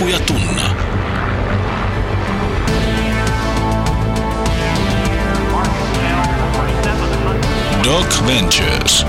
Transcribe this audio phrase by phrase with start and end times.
[0.00, 0.74] Riku ja Tunna.
[7.84, 9.06] Doc Ventures.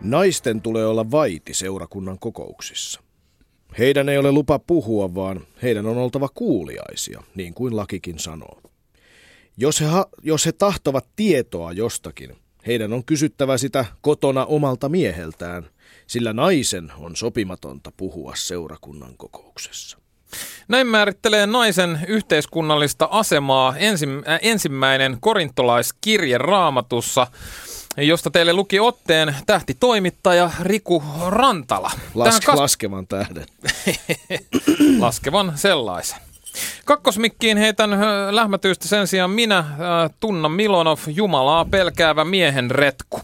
[0.00, 3.00] Naisten tulee olla vaiti seurakunnan kokouksissa.
[3.78, 8.60] Heidän ei ole lupa puhua, vaan heidän on oltava kuuliaisia, niin kuin lakikin sanoo.
[9.56, 15.66] Jos he, ha- jos he tahtovat tietoa jostakin, heidän on kysyttävä sitä kotona omalta mieheltään,
[16.06, 19.98] sillä naisen on sopimatonta puhua seurakunnan kokouksessa.
[20.68, 27.26] Näin määrittelee naisen yhteiskunnallista asemaa äh, ensimmäinen korintolaiskirje raamatussa,
[27.96, 31.90] josta teille luki otteen tähtitoimittaja Riku Rantala.
[32.14, 33.46] Las- kas- Laskevan tähden.
[34.98, 36.18] laskevan sellaisen.
[36.84, 37.96] Kakkosmikkiin heitän ö,
[38.30, 39.64] lähmätyystä sen sijaan minä,
[40.20, 43.20] Tunna Milonov, Jumalaa pelkäävä miehen retku.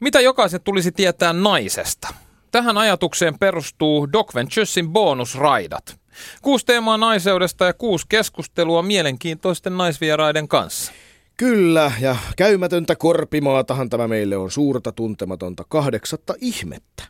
[0.00, 2.08] Mitä jokaisen tulisi tietää naisesta?
[2.50, 6.00] Tähän ajatukseen perustuu Doc Venturesin bonusraidat.
[6.42, 10.92] Kuusi teemaa naiseudesta ja kuusi keskustelua mielenkiintoisten naisvieraiden kanssa.
[11.36, 17.04] Kyllä, ja käymätöntä korpimaatahan tämä meille on suurta tuntematonta kahdeksatta ihmettä.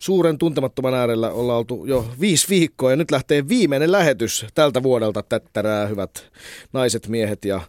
[0.00, 5.22] Suuren tuntemattoman äärellä ollaan oltu jo viisi viikkoa ja nyt lähtee viimeinen lähetys tältä vuodelta
[5.22, 6.30] tättärää hyvät
[6.72, 7.60] naiset, miehet ja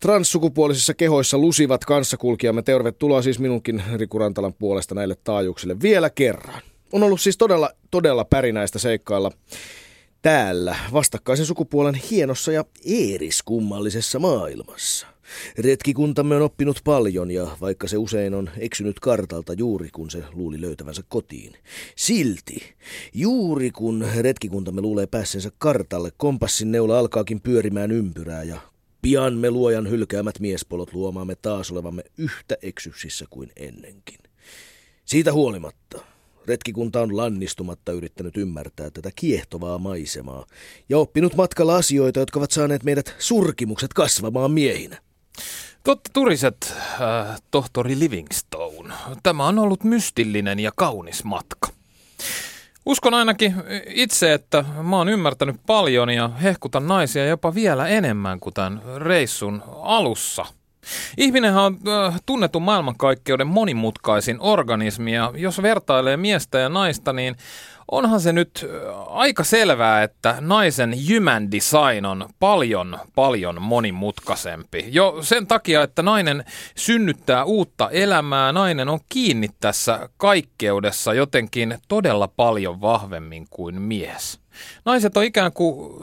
[0.00, 2.62] transsukupuolisissa kehoissa lusivat kanssakulkijamme.
[2.62, 6.62] Tervetuloa siis minunkin Riku Rantalan puolesta näille taajuuksille vielä kerran.
[6.92, 9.30] On ollut siis todella, todella pärinäistä seikkailla
[10.22, 15.06] täällä vastakkaisen sukupuolen hienossa ja eeriskummallisessa maailmassa.
[15.58, 20.60] Retkikuntamme on oppinut paljon ja vaikka se usein on eksynyt kartalta juuri kun se luuli
[20.60, 21.52] löytävänsä kotiin.
[21.96, 22.62] Silti,
[23.14, 28.60] juuri kun retkikuntamme luulee päässeensä kartalle, kompassin neula alkaakin pyörimään ympyrää ja
[29.02, 34.18] pian me luojan hylkäämät miespolot luomaamme taas olevamme yhtä eksyksissä kuin ennenkin.
[35.04, 36.00] Siitä huolimatta
[36.46, 40.46] retkikunta on lannistumatta yrittänyt ymmärtää tätä kiehtovaa maisemaa
[40.88, 45.05] ja oppinut matkalla asioita, jotka ovat saaneet meidät surkimukset kasvamaan miehinä.
[45.84, 48.94] Totta turiset, äh, tohtori Livingstone.
[49.22, 51.68] Tämä on ollut mystillinen ja kaunis matka.
[52.86, 53.54] Uskon ainakin
[53.86, 59.62] itse, että mä oon ymmärtänyt paljon ja hehkutan naisia jopa vielä enemmän kuin tämän reissun
[59.82, 60.46] alussa.
[61.16, 67.36] Ihminenhän on äh, tunnettu maailmankaikkeuden monimutkaisin organismi ja jos vertailee miestä ja naista, niin
[67.90, 68.66] onhan se nyt
[69.06, 74.84] aika selvää, että naisen human design on paljon, paljon monimutkaisempi.
[74.88, 76.44] Jo sen takia, että nainen
[76.76, 84.40] synnyttää uutta elämää, nainen on kiinni tässä kaikkeudessa jotenkin todella paljon vahvemmin kuin mies.
[84.84, 86.02] Naiset on ikään kuin,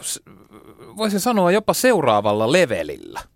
[0.97, 3.32] voisin sanoa, jopa seuraavalla levelillä.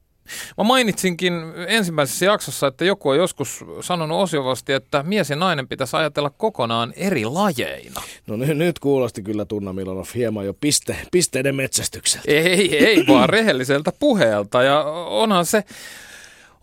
[0.58, 1.34] Mä mainitsinkin
[1.68, 6.94] ensimmäisessä jaksossa, että joku on joskus sanonut osiovasti, että mies ja nainen pitäisi ajatella kokonaan
[6.96, 8.02] eri lajeina.
[8.28, 12.32] No nyt, nyt kuulosti kyllä Tunna Milonov hieman jo piste, pisteiden metsästykseltä.
[12.32, 14.64] Ei, ei vaan rehelliseltä puheelta.
[14.64, 15.64] Ja onhan se,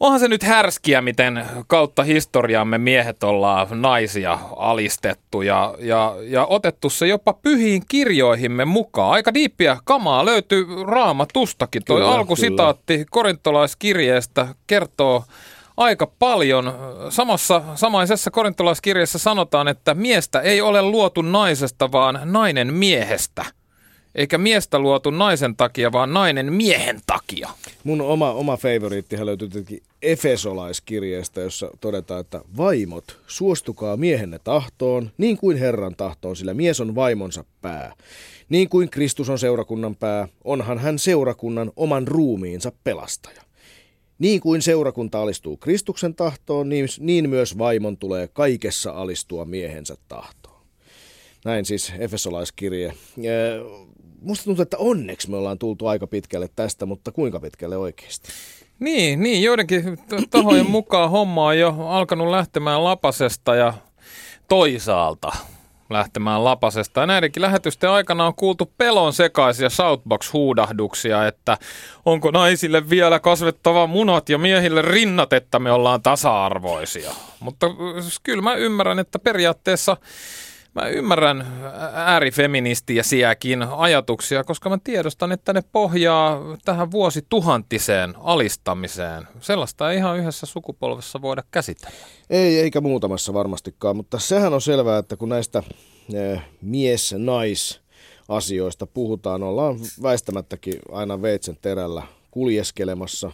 [0.05, 6.91] onhan se nyt härskiä, miten kautta historiamme miehet ollaan naisia alistettu ja, ja, ja otettu
[6.91, 9.13] se jopa pyhiin kirjoihimme mukaan.
[9.13, 11.83] Aika diippiä kamaa löytyy raamatustakin.
[11.85, 15.25] Kyllä, alkusitaatti korintolaiskirjeestä kertoo
[15.77, 16.75] aika paljon.
[17.11, 23.45] Samassa, samaisessa korintolaiskirjassa sanotaan, että miestä ei ole luotu naisesta, vaan nainen miehestä.
[24.15, 27.51] Eikä miestä luotu naisen takia, vaan nainen miehen takia.
[27.85, 35.37] Mun oma, oma favoriittihan löytyy tietenkin Efesolaiskirjeestä, jossa todetaan, että vaimot, suostukaa miehenne tahtoon, niin
[35.37, 37.93] kuin Herran tahtoon, sillä mies on vaimonsa pää.
[38.49, 43.43] Niin kuin Kristus on seurakunnan pää, onhan hän seurakunnan oman ruumiinsa pelastaja.
[44.19, 50.61] Niin kuin seurakunta alistuu Kristuksen tahtoon, niin, niin myös vaimon tulee kaikessa alistua miehensä tahtoon.
[51.45, 52.95] Näin siis Efesolaiskirje.
[54.25, 58.29] Musta tuntuu, että onneksi me ollaan tultu aika pitkälle tästä, mutta kuinka pitkälle oikeasti?
[58.79, 59.99] Niin, niin joidenkin
[60.31, 63.75] tahojen mukaan homma on jo alkanut lähtemään lapasesta ja
[64.49, 65.33] toisaalta
[65.91, 67.01] lähtemään lapasesta.
[67.01, 71.59] Ja näidenkin lähetysten aikana on kuultu pelon sekaisia Southbox-huudahduksia, että
[72.05, 77.11] onko naisille vielä kasvettava munat ja miehille rinnat, että me ollaan tasa-arvoisia.
[77.41, 79.97] Mutta äh, kyllä mä ymmärrän, että periaatteessa
[80.75, 81.47] Mä ymmärrän
[81.93, 89.29] äärifeministiäsiäkin ajatuksia, koska mä tiedostan, että ne pohjaa tähän vuosituhantiseen alistamiseen.
[89.41, 91.97] Sellaista ei ihan yhdessä sukupolvessa voida käsitellä.
[92.31, 95.63] Ei, eikä muutamassa varmastikaan, mutta sehän on selvää, että kun näistä
[96.63, 97.81] mies-nais
[98.29, 103.33] asioista puhutaan, ollaan väistämättäkin aina veitsen terällä kuljeskelemassa.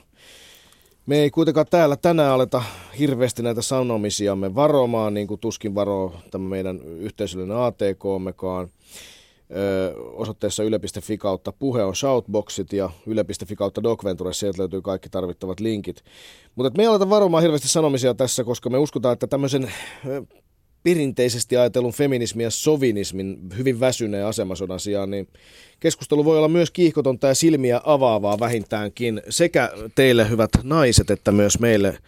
[1.06, 2.62] Me ei kuitenkaan täällä tänään aleta
[2.98, 8.68] hirveästi näitä sanomisiamme varomaan, niin kuin tuskin varoo tämä meidän yhteisöllinen ATK-mekaan.
[9.56, 15.60] Ö, osoitteessa yle.fi kautta puhe on shoutboxit ja yle.fi kautta docventure, sieltä löytyy kaikki tarvittavat
[15.60, 16.04] linkit.
[16.54, 19.72] Mutta me ei aleta varomaan hirveästi sanomisia tässä, koska me uskotaan, että tämmöisen
[20.82, 25.28] perinteisesti ajatellun feminismin ja sovinismin hyvin väsyneen asemasodan sijaan, niin
[25.80, 31.58] keskustelu voi olla myös kiihkotonta ja silmiä avaavaa vähintäänkin sekä teille hyvät naiset että myös
[31.58, 31.98] meille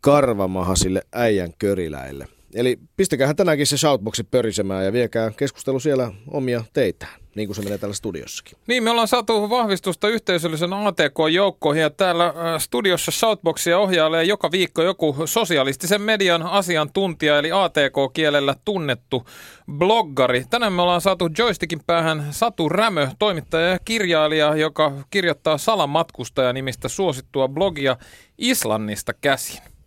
[0.00, 2.37] karvamahasille äijän köriläille.
[2.54, 7.62] Eli pistäkäähän tänäänkin se shoutboxi pörisemään ja viekää keskustelu siellä omia teitään niin kuin se
[7.62, 8.58] menee täällä studiossakin.
[8.66, 14.82] Niin, me ollaan saatu vahvistusta yhteisöllisen ATK-joukkoihin ja täällä äh, studiossa Shoutboxia ohjailee joka viikko
[14.82, 19.26] joku sosialistisen median asiantuntija, eli ATK-kielellä tunnettu
[19.72, 20.44] bloggari.
[20.50, 26.88] Tänään me ollaan saatu joystickin päähän Satu Rämö, toimittaja ja kirjailija, joka kirjoittaa Salamatkustaja nimistä
[26.88, 27.96] suosittua blogia
[28.38, 29.77] Islannista käsin.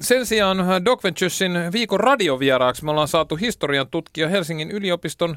[0.00, 5.36] Sen sijaan Doc Venturesin viikon radiovieraaksi me ollaan saatu historian tutkija Helsingin yliopiston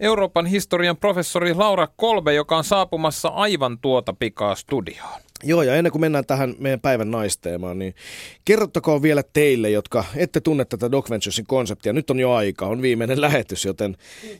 [0.00, 5.20] Euroopan historian professori Laura Kolbe, joka on saapumassa aivan tuota pikaa studioon.
[5.42, 7.94] Joo, ja ennen kuin mennään tähän meidän päivän naisteemaan, niin
[8.44, 11.92] kerrottakoon vielä teille, jotka ette tunne tätä Doc Venturesin konseptia.
[11.92, 13.96] Nyt on jo aika, on viimeinen lähetys, joten,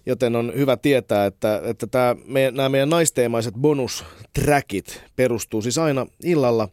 [0.06, 6.06] joten on hyvä tietää, että, että tämä, me, nämä meidän naisteemaiset bonustrackit perustuu siis aina
[6.24, 6.68] illalla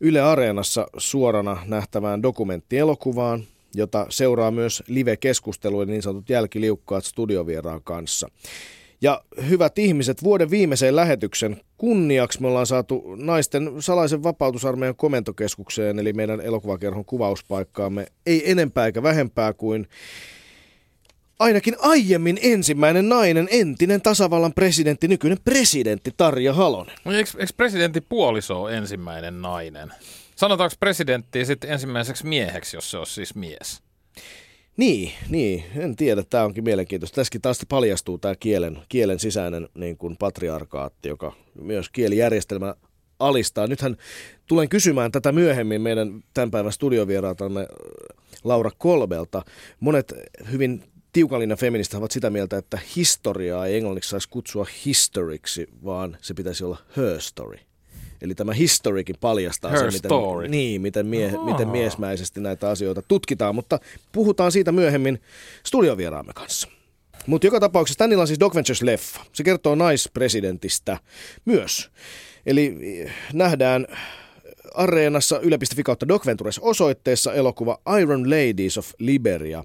[0.00, 3.44] Yle Areenassa suorana nähtävään dokumenttielokuvaan,
[3.74, 8.28] jota seuraa myös live-keskustelu ja niin sanotut jälkiliukkaat studiovieraan kanssa.
[9.00, 16.12] Ja hyvät ihmiset, vuoden viimeiseen lähetyksen kunniaksi me ollaan saatu naisten salaisen vapautusarmeijan komentokeskukseen, eli
[16.12, 19.88] meidän elokuvakerhon kuvauspaikkaamme, ei enempää eikä vähempää kuin
[21.44, 26.96] ainakin aiemmin ensimmäinen nainen, entinen tasavallan presidentti, nykyinen presidentti Tarja Halonen.
[27.06, 29.92] Eikö, eikö presidentti puoliso ole ensimmäinen nainen?
[30.36, 33.82] Sanotaanko presidenttiä sitten ensimmäiseksi mieheksi, jos se on siis mies?
[34.76, 36.22] Niin, niin, en tiedä.
[36.30, 37.14] Tämä onkin mielenkiintoista.
[37.14, 42.74] Tässäkin taas paljastuu tämä kielen, kielen sisäinen niin kuin patriarkaatti, joka myös kielijärjestelmä
[43.18, 43.66] alistaa.
[43.66, 43.96] Nythän
[44.46, 47.66] tulen kysymään tätä myöhemmin meidän tämän päivän studiovieraatamme äh,
[48.44, 49.42] Laura Kolbelta.
[49.80, 50.14] Monet
[50.52, 50.82] hyvin
[51.14, 56.64] tiukallinen feministä ovat sitä mieltä, että historiaa ei englanniksi saisi kutsua historiksi, vaan se pitäisi
[56.64, 57.58] olla her story.
[58.22, 60.48] Eli tämä historiikin paljastaa Her sen, miten, story.
[60.48, 63.78] niin, miten, mie, miten miesmäisesti näitä asioita tutkitaan, mutta
[64.12, 65.20] puhutaan siitä myöhemmin
[65.66, 66.68] studiovieraamme kanssa.
[67.26, 69.20] Mutta joka tapauksessa tänillä on siis Doc Ventures-leffa.
[69.32, 70.98] Se kertoo naispresidentistä
[71.44, 71.90] myös.
[72.46, 73.86] Eli eh, nähdään
[74.74, 79.64] Areenassa yle.fi kautta Doc Ventures osoitteessa elokuva Iron Ladies of Liberia.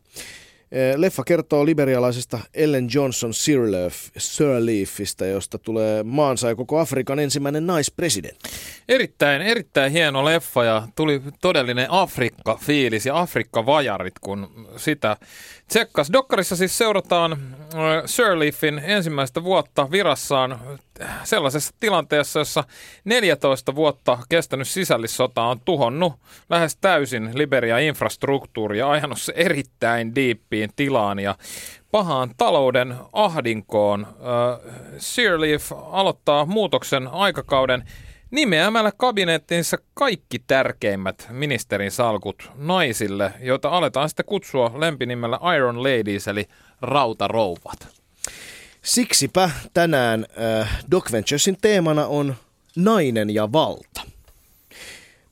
[0.71, 7.67] Eh, leffa kertoo liberialaisesta Ellen Johnson Sirleaf, Sirleafista, josta tulee maansa ja koko Afrikan ensimmäinen
[7.67, 8.49] naispresidentti.
[8.89, 15.17] Erittäin, erittäin hieno leffa ja tuli todellinen Afrikka-fiilis ja Afrikka-vajarit, kun sitä
[15.67, 16.13] tsekkas.
[16.13, 17.39] Dokkarissa siis seurataan äh,
[18.05, 20.59] Sirleafin ensimmäistä vuotta virassaan
[21.23, 22.63] sellaisessa tilanteessa, jossa
[23.05, 26.13] 14 vuotta kestänyt sisällissota on tuhonnut
[26.49, 31.35] lähes täysin Liberia infrastruktuuria ja ajanut se erittäin diippiin tilaan ja
[31.91, 34.07] pahaan talouden ahdinkoon.
[34.09, 37.83] Äh, Sirleaf aloittaa muutoksen aikakauden
[38.31, 46.45] nimeämällä kabinettiinsa kaikki tärkeimmät ministerin salkut naisille, joita aletaan sitten kutsua lempinimellä Iron Ladies eli
[46.81, 47.87] rautarouvat.
[48.89, 50.25] Siksipä tänään
[50.61, 52.35] äh, Doc Venturesin teemana on
[52.75, 54.01] nainen ja valta.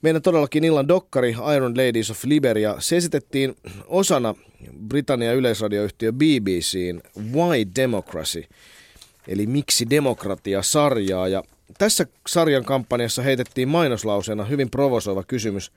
[0.02, 3.56] Meidän todellakin illan dokkari Iron Ladies of Liberia, se esitettiin
[3.88, 4.36] osana
[4.88, 8.44] Britannian yleisradioyhtiö BBCin Why Democracy,
[9.28, 11.28] eli Miksi demokratia-sarjaa.
[11.28, 11.44] Ja
[11.78, 15.72] tässä sarjan kampanjassa heitettiin mainoslauseena hyvin provosoiva kysymys,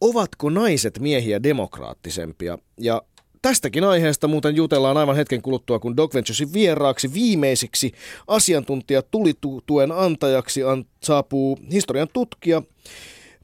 [0.00, 2.58] ovatko naiset miehiä demokraattisempia?
[2.80, 3.02] Ja
[3.44, 7.92] Tästäkin aiheesta muuten jutellaan aivan hetken kuluttua, kun Doc Venturesin vieraaksi viimeiseksi
[8.26, 12.62] asiantuntija tulituen antajaksi an, saapuu historian tutkija,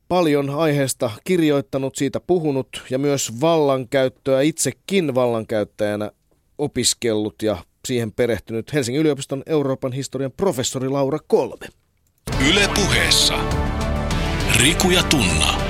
[0.09, 6.11] paljon aiheesta kirjoittanut, siitä puhunut ja myös vallankäyttöä itsekin vallankäyttäjänä
[6.59, 11.67] opiskellut ja siihen perehtynyt Helsingin yliopiston Euroopan historian professori Laura Kolme.
[12.49, 13.39] Yle puheessa.
[14.57, 15.61] Riku ja Tunna.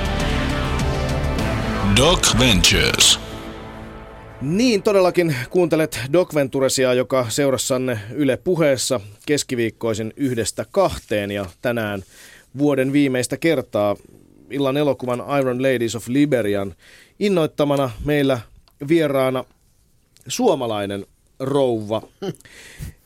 [1.97, 3.30] Doc Ventures.
[4.41, 12.03] Niin, todellakin kuuntelet Doc Venturesia, joka seurassanne Yle puheessa keskiviikkoisin yhdestä kahteen ja tänään
[12.57, 13.95] vuoden viimeistä kertaa
[14.49, 16.75] illan elokuvan Iron Ladies of Liberian
[17.19, 18.39] innoittamana meillä
[18.87, 19.43] vieraana
[20.27, 21.05] suomalainen
[21.39, 22.01] rouva.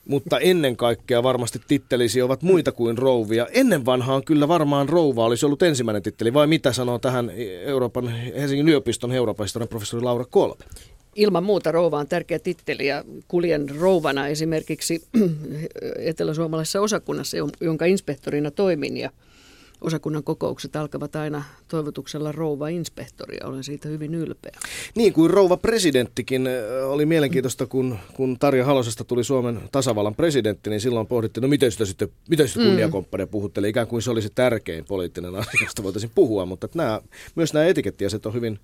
[0.05, 3.47] mutta ennen kaikkea varmasti tittelisi ovat muita kuin rouvia.
[3.51, 7.31] Ennen vanhaan kyllä varmaan rouva olisi ollut ensimmäinen titteli, vai mitä sanoo tähän
[7.65, 10.65] Euroopan, Helsingin yliopiston Euroopan professori Laura Kolbe?
[11.15, 15.01] Ilman muuta rouva on tärkeä titteli ja kuljen rouvana esimerkiksi
[15.99, 19.09] eteläsuomalaisessa osakunnassa, jonka inspektorina toimin ja
[19.81, 23.47] osakunnan kokoukset alkavat aina toivotuksella rouva inspektoria.
[23.47, 24.59] Olen siitä hyvin ylpeä.
[24.95, 26.49] Niin kuin rouva presidenttikin.
[26.85, 31.71] Oli mielenkiintoista, kun, kun Tarja Halosesta tuli Suomen tasavallan presidentti, niin silloin pohdittiin, no miten
[31.71, 32.65] sitä sitten, miten sitä mm.
[32.65, 33.69] kunniakomppania puhuttelee.
[33.69, 37.01] Ikään kuin se olisi tärkein poliittinen asia, josta voitaisiin puhua, mutta nämä,
[37.35, 38.59] myös nämä etikettiaset on hyvin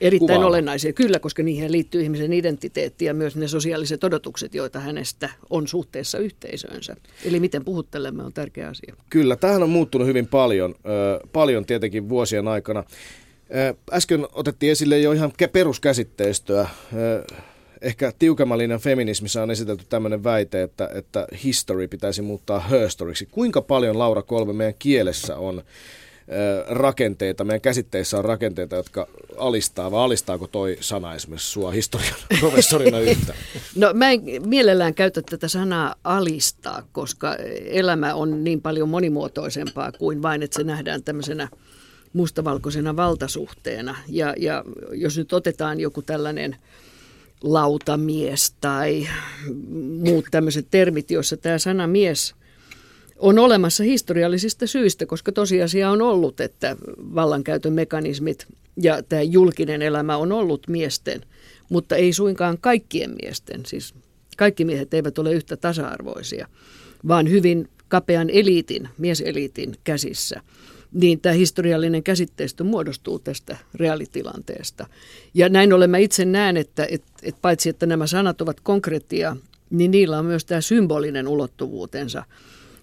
[0.00, 0.46] Erittäin kuvaava.
[0.46, 5.68] olennaisia, kyllä, koska niihin liittyy ihmisen identiteetti ja myös ne sosiaaliset odotukset, joita hänestä on
[5.68, 6.96] suhteessa yhteisöönsä.
[7.24, 8.96] Eli miten puhuttelemme on tärkeä asia.
[9.10, 12.78] Kyllä, tähän on muuttunut hyvin paljon, äh, paljon tietenkin vuosien aikana.
[12.78, 16.60] Äh, äsken otettiin esille jo ihan peruskäsitteistöä.
[16.60, 16.70] Äh,
[17.82, 23.26] ehkä tiukemmallinen feminismissä on esitelty tämmöinen väite, että, että history pitäisi muuttaa herstoryksi.
[23.26, 25.62] Kuinka paljon, Laura Kolme, meidän kielessä on
[26.68, 29.06] rakenteita, meidän käsitteissä on rakenteita, jotka
[29.36, 33.34] alistaa, vai alistaako toi sana esimerkiksi sua historian professorina yhtä?
[33.76, 40.22] No mä en mielellään käytä tätä sanaa alistaa, koska elämä on niin paljon monimuotoisempaa kuin
[40.22, 41.48] vain, että se nähdään tämmöisenä
[42.12, 43.96] mustavalkoisena valtasuhteena.
[44.08, 46.56] Ja, ja jos nyt otetaan joku tällainen
[47.42, 49.08] lautamies tai
[50.04, 52.34] muut tämmöiset termit, joissa tämä sana mies–
[53.18, 56.76] on olemassa historiallisista syistä, koska tosiasia on ollut, että
[57.14, 58.46] vallankäytön mekanismit
[58.82, 61.20] ja tämä julkinen elämä on ollut miesten,
[61.68, 63.66] mutta ei suinkaan kaikkien miesten.
[63.66, 63.94] Siis
[64.36, 66.48] kaikki miehet eivät ole yhtä tasa-arvoisia,
[67.08, 70.40] vaan hyvin kapean eliitin, mieseliitin käsissä.
[70.92, 74.86] Niin tämä historiallinen käsitteistö muodostuu tästä reaalitilanteesta.
[75.34, 79.36] Ja näin ollen mä itse näen, että, että, että paitsi että nämä sanat ovat konkreettia,
[79.70, 82.24] niin niillä on myös tämä symbolinen ulottuvuutensa–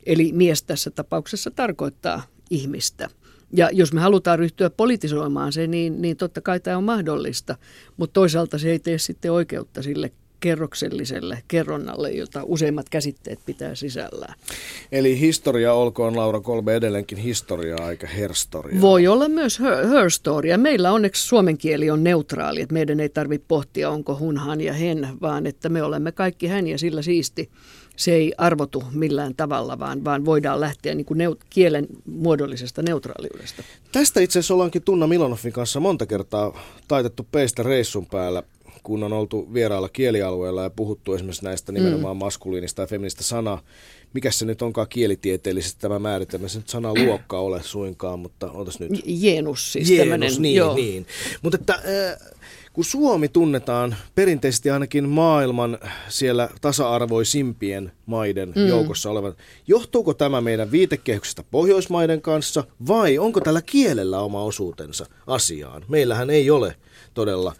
[0.05, 3.09] Eli mies tässä tapauksessa tarkoittaa ihmistä.
[3.55, 7.55] Ja jos me halutaan ryhtyä politisoimaan se, niin, niin totta kai tämä on mahdollista,
[7.97, 10.11] mutta toisaalta se ei tee sitten oikeutta sille
[10.43, 14.33] kerrokselliselle kerronnalle, jota useimmat käsitteet pitää sisällään.
[14.91, 18.81] Eli historia olkoon Laura Kolbe edelleenkin historiaa eikä herstoria.
[18.81, 19.85] Voi olla myös her.
[20.57, 25.07] Meillä onneksi suomen kieli on neutraali, että meidän ei tarvitse pohtia onko hunhan ja hen,
[25.21, 27.49] vaan että me olemme kaikki hän ja sillä siisti
[27.95, 33.63] se ei arvotu millään tavalla, vaan, vaan voidaan lähteä niin kuin neut- kielen muodollisesta neutraaliudesta.
[33.91, 38.43] Tästä itse asiassa ollaankin Tunna Milonoffin kanssa monta kertaa taitettu peistä reissun päällä,
[38.83, 41.75] kun on oltu vierailla kielialueella ja puhuttu esimerkiksi näistä mm.
[41.75, 43.61] nimenomaan maskuliinista ja feministä sanaa.
[44.13, 46.47] Mikä se nyt onkaan kielitieteellisesti tämä määritelmä?
[46.47, 48.91] Se nyt sana luokka ole suinkaan, mutta otas nyt.
[49.05, 50.75] Jenus siis Jenus, niin, joo.
[50.75, 51.05] niin.
[51.41, 52.33] Mutta että, äh,
[52.73, 58.67] kun Suomi tunnetaan perinteisesti ainakin maailman siellä tasa-arvoisimpien maiden mm.
[58.67, 59.35] joukossa olevan,
[59.67, 65.85] johtuuko tämä meidän viitekehyksestä Pohjoismaiden kanssa vai onko tällä kielellä oma osuutensa asiaan?
[65.87, 66.75] Meillähän ei ole
[67.13, 67.55] todella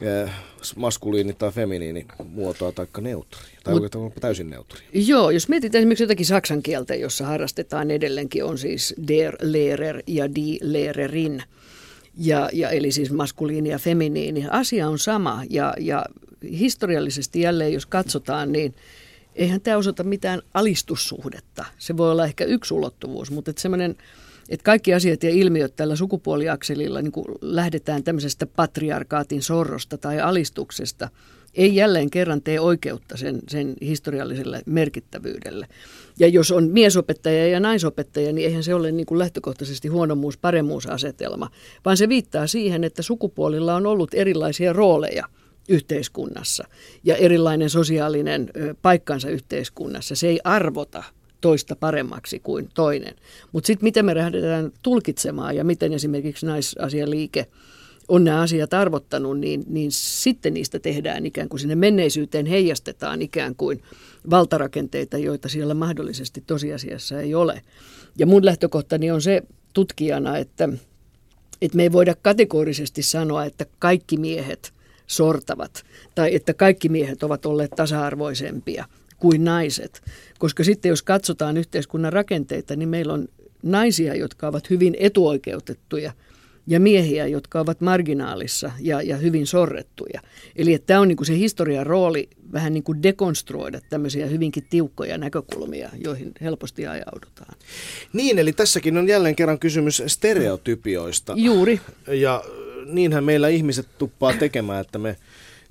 [0.00, 0.30] eh,
[0.76, 4.82] maskuliini tai feminiini muotoa tai neutria, tai Mut, täysin neutria.
[4.92, 10.34] Joo, jos mietitään esimerkiksi jotakin saksan kieltä, jossa harrastetaan edelleenkin, on siis der Lehrer ja
[10.34, 11.42] die Lehrerin–
[12.16, 14.46] ja, ja eli siis maskuliini ja feminiini.
[14.50, 16.04] Asia on sama ja, ja
[16.50, 18.74] historiallisesti jälleen, jos katsotaan, niin
[19.34, 21.64] eihän tämä osoita mitään alistussuhdetta.
[21.78, 23.96] Se voi olla ehkä yksi ulottuvuus, mutta että semmoinen,
[24.48, 31.08] että kaikki asiat ja ilmiöt tällä sukupuoliakselilla niin lähdetään tämmöisestä patriarkaatin sorrosta tai alistuksesta–
[31.54, 35.66] ei jälleen kerran tee oikeutta sen, sen historialliselle merkittävyydelle.
[36.18, 41.50] Ja jos on miesopettaja ja naisopettaja, niin eihän se ole niin kuin lähtökohtaisesti huonommuus-paremmuusasetelma,
[41.84, 45.24] vaan se viittaa siihen, että sukupuolilla on ollut erilaisia rooleja
[45.68, 46.64] yhteiskunnassa
[47.04, 48.50] ja erilainen sosiaalinen
[48.82, 50.14] paikkansa yhteiskunnassa.
[50.14, 51.04] Se ei arvota
[51.40, 53.14] toista paremmaksi kuin toinen.
[53.52, 57.46] Mutta sitten miten me lähdetään tulkitsemaan ja miten esimerkiksi naisasialiike
[58.08, 63.54] on nämä asiat arvottanut, niin, niin sitten niistä tehdään ikään kuin sinne menneisyyteen heijastetaan ikään
[63.56, 63.82] kuin
[64.30, 67.62] valtarakenteita, joita siellä mahdollisesti tosiasiassa ei ole.
[68.18, 69.42] Ja mun lähtökohtani on se
[69.72, 70.68] tutkijana, että,
[71.62, 74.72] että me ei voida kategorisesti sanoa, että kaikki miehet
[75.06, 75.84] sortavat
[76.14, 78.84] tai että kaikki miehet ovat olleet tasa-arvoisempia
[79.16, 80.02] kuin naiset.
[80.38, 83.28] Koska sitten jos katsotaan yhteiskunnan rakenteita, niin meillä on
[83.62, 86.12] naisia, jotka ovat hyvin etuoikeutettuja–
[86.66, 90.20] ja miehiä, jotka ovat marginaalissa ja, ja hyvin sorrettuja.
[90.56, 94.66] Eli että tämä on niin kuin se historian rooli vähän niin kuin dekonstruoida tämmöisiä hyvinkin
[94.70, 97.54] tiukkoja näkökulmia, joihin helposti ajaudutaan.
[98.12, 101.34] Niin, eli tässäkin on jälleen kerran kysymys stereotypioista.
[101.36, 101.80] Juuri.
[102.06, 102.44] Ja
[102.86, 105.16] niinhän meillä ihmiset tuppaa tekemään, että me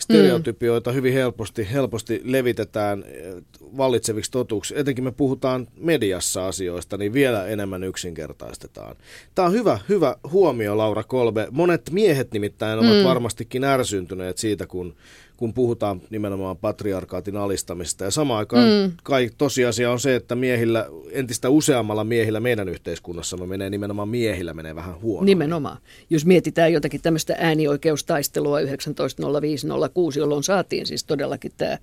[0.03, 0.95] stereotypioita mm.
[0.95, 3.33] hyvin helposti, helposti levitetään eh,
[3.77, 4.73] vallitseviksi totuuksi.
[4.77, 8.95] Etenkin me puhutaan mediassa asioista, niin vielä enemmän yksinkertaistetaan.
[9.35, 11.47] Tämä on hyvä, hyvä huomio, Laura Kolbe.
[11.51, 13.03] Monet miehet nimittäin ovat mm.
[13.03, 14.95] varmastikin ärsyntyneet siitä, kun
[15.43, 18.03] kun puhutaan nimenomaan patriarkaatin alistamista.
[18.03, 18.91] Ja samaan aikaan mm.
[19.03, 24.75] kai tosiasia on se, että miehillä, entistä useammalla miehillä meidän yhteiskunnassa menee nimenomaan miehillä menee
[24.75, 25.25] vähän huono.
[25.25, 25.77] Nimenomaan.
[26.09, 28.65] Jos mietitään jotakin tämmöistä äänioikeustaistelua 1905-06,
[30.17, 31.77] jolloin saatiin siis todellakin tämä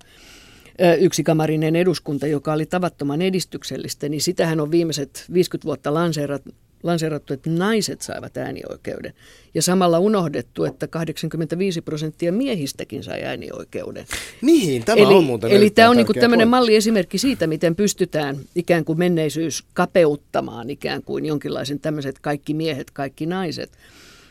[0.99, 6.41] yksikamarinen eduskunta, joka oli tavattoman edistyksellistä, niin sitähän on viimeiset 50 vuotta lanseerat,
[6.83, 9.13] lanseerattu, että naiset saivat äänioikeuden.
[9.53, 14.05] Ja samalla unohdettu, että 85 prosenttia miehistäkin sai äänioikeuden.
[14.41, 18.85] Niin, tämä eli, on muuten Eli tämä on niin tämmöinen malliesimerkki siitä, miten pystytään ikään
[18.85, 23.71] kuin menneisyys kapeuttamaan ikään kuin jonkinlaisen tämmöiset kaikki miehet, kaikki naiset.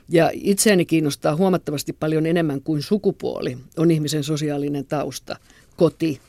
[0.09, 5.37] Ja itseäni kiinnostaa huomattavasti paljon enemmän kuin sukupuoli on ihmisen sosiaalinen tausta,
[5.77, 6.21] koti,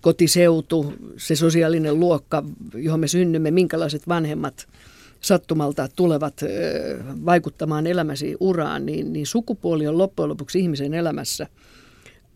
[0.00, 2.42] kotiseutu, se sosiaalinen luokka,
[2.74, 4.66] johon me synnymme, minkälaiset vanhemmat
[5.20, 6.40] sattumalta tulevat
[7.24, 11.46] vaikuttamaan elämäsi uraan, niin, niin sukupuoli on loppujen lopuksi ihmisen elämässä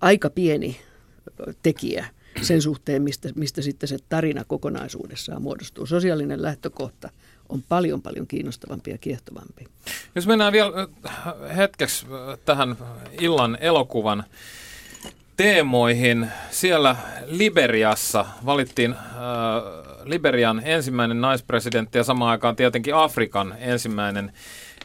[0.01, 0.77] aika pieni
[1.63, 2.07] tekijä
[2.43, 5.87] sen suhteen, mistä, mistä sitten se tarina kokonaisuudessaan muodostuu.
[5.87, 7.11] Sosiaalinen lähtökohta
[7.49, 9.67] on paljon paljon kiinnostavampi ja kiehtovampi.
[10.15, 10.89] Jos mennään vielä
[11.57, 12.07] hetkeksi
[12.45, 12.77] tähän
[13.21, 14.25] illan elokuvan
[15.41, 16.31] teemoihin.
[16.51, 18.99] Siellä Liberiassa valittiin äh,
[20.05, 24.33] Liberian ensimmäinen naispresidentti ja samaan aikaan tietenkin Afrikan ensimmäinen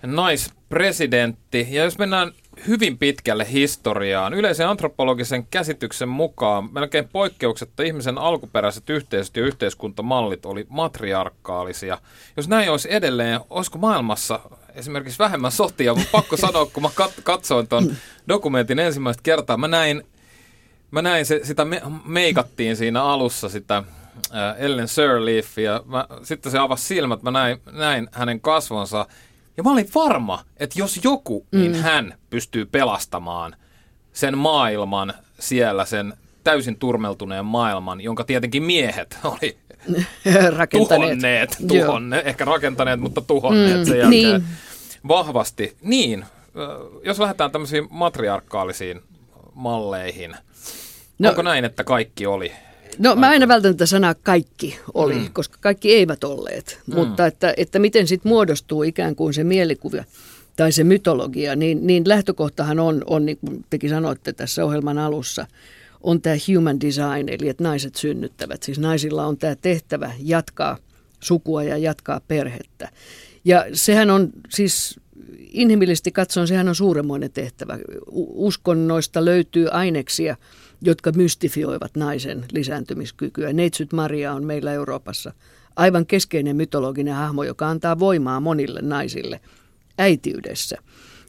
[0.04, 1.68] naispresidentti.
[1.70, 2.32] Ja jos mennään
[2.68, 10.66] hyvin pitkälle historiaan, yleisen antropologisen käsityksen mukaan melkein poikkeuksetta ihmisen alkuperäiset yhteisöt ja yhteiskuntamallit oli
[10.70, 11.98] matriarkaalisia.
[12.38, 14.40] Jos näin olisi edelleen, olisiko maailmassa
[14.76, 15.96] esimerkiksi vähemmän sotia?
[15.96, 16.90] Mun pakko sanoa, kun mä
[17.24, 17.96] katsoin tuon
[18.28, 20.04] dokumentin ensimmäistä kertaa, mä näin
[20.96, 25.82] mä näin, se, sitä me, meikattiin siinä alussa sitä äh, Ellen Sirleafia.
[25.86, 29.06] Mä, sitten se avasi silmät, mä näin, näin hänen kasvonsa.
[29.58, 31.82] Ja mä olin varma, että jos joku, niin mm.
[31.82, 33.56] hän pystyy pelastamaan
[34.14, 39.58] sen maailman siellä, sen täysin turmeltuneen maailman, jonka tietenkin miehet oli
[40.72, 44.44] tuhonneet, tuhonneet ehkä rakentaneet, mutta tuhonneet mm, sen jälkeen niin.
[45.08, 45.78] vahvasti.
[45.82, 46.26] Niin,
[47.04, 49.02] jos lähdetään tämmöisiin matriarkaalisiin
[49.54, 50.36] malleihin–
[51.20, 52.52] No, Onko näin, että kaikki oli?
[53.00, 55.30] No mä aina vältän tätä sanaa kaikki oli, mm.
[55.34, 56.80] koska kaikki eivät olleet.
[56.88, 56.96] Mm.
[56.96, 60.04] Mutta että, että miten sitten muodostuu ikään kuin se mielikuva
[60.56, 65.48] tai se mytologia, niin, niin lähtökohtahan on, on, niin kuin tekin sanoitte tässä ohjelman alussa,
[66.02, 68.64] on tämä human design, eli että naiset synnyttävät.
[68.64, 70.78] Siis naisilla on tämä tehtävä jatkaa
[71.20, 72.90] sukua ja jatkaa perhettä.
[73.46, 75.00] Ja sehän on siis
[75.40, 77.80] inhimillisesti katsoen, sehän on suuremmoinen tehtävä.
[78.12, 80.38] Uskonnoista löytyy aineksia,
[80.82, 83.54] jotka mystifioivat naisen lisääntymiskykyä.
[83.54, 85.34] Neitsyt Maria on meillä Euroopassa
[85.76, 89.40] aivan keskeinen mytologinen hahmo, joka antaa voimaa monille naisille
[89.98, 90.78] äitiydessä.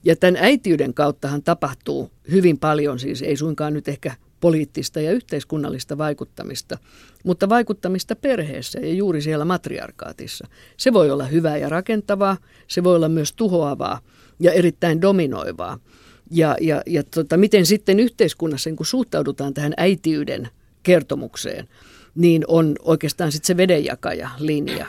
[0.05, 5.99] Ja tämän äitiyden kauttahan tapahtuu hyvin paljon, siis ei suinkaan nyt ehkä poliittista ja yhteiskunnallista
[5.99, 6.79] vaikuttamista,
[7.25, 10.49] mutta vaikuttamista perheessä ja juuri siellä matriarkaatissa.
[10.77, 12.37] Se voi olla hyvää ja rakentavaa,
[12.69, 14.01] se voi olla myös tuhoavaa
[14.41, 15.79] ja erittäin dominoivaa.
[16.31, 20.49] Ja, ja, ja tota, miten sitten yhteiskunnassa, kun suhtaudutaan tähän äitiyden
[20.83, 21.69] kertomukseen,
[22.15, 24.87] niin on oikeastaan sitten se vedenjakaja linja.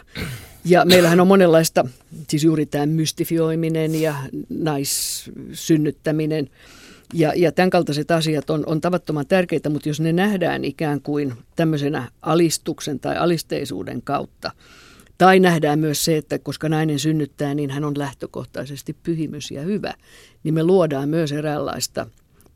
[0.65, 1.85] Ja meillähän on monenlaista,
[2.29, 4.15] siis juuri tämä mystifioiminen ja
[4.49, 6.49] naissynnyttäminen
[7.13, 11.33] ja, ja tämän kaltaiset asiat on, on tavattoman tärkeitä, mutta jos ne nähdään ikään kuin
[11.55, 14.51] tämmöisenä alistuksen tai alisteisuuden kautta,
[15.17, 19.93] tai nähdään myös se, että koska nainen synnyttää, niin hän on lähtökohtaisesti pyhimys ja hyvä,
[20.43, 22.07] niin me luodaan myös eräänlaista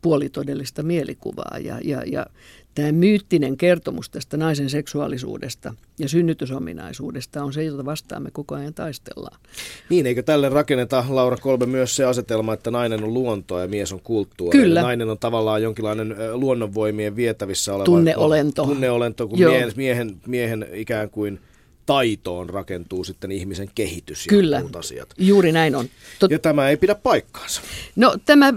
[0.02, 1.58] puolitodellista mielikuvaa.
[1.64, 2.26] Ja, ja, ja
[2.74, 8.74] tämä myyttinen kertomus tästä naisen seksuaalisuudesta ja synnytysominaisuudesta on se, jota vastaan me koko ajan
[8.74, 9.40] taistellaan.
[9.88, 13.92] Niin, eikö tälle rakenneta, Laura Kolbe, myös se asetelma, että nainen on luontoa ja mies
[13.92, 14.58] on kulttuuri?
[14.58, 14.82] Kyllä.
[14.82, 21.40] Nainen on tavallaan jonkinlainen luonnonvoimien vietävissä oleva tunneolento, tunneolento kun miehen, miehen, miehen ikään kuin–
[21.86, 25.14] taitoon rakentuu sitten ihmisen kehitys ja Kyllä, muut asiat.
[25.18, 25.86] juuri näin on.
[26.18, 26.30] Tot...
[26.30, 27.60] Ja tämä ei pidä paikkaansa.
[27.96, 28.52] No tämä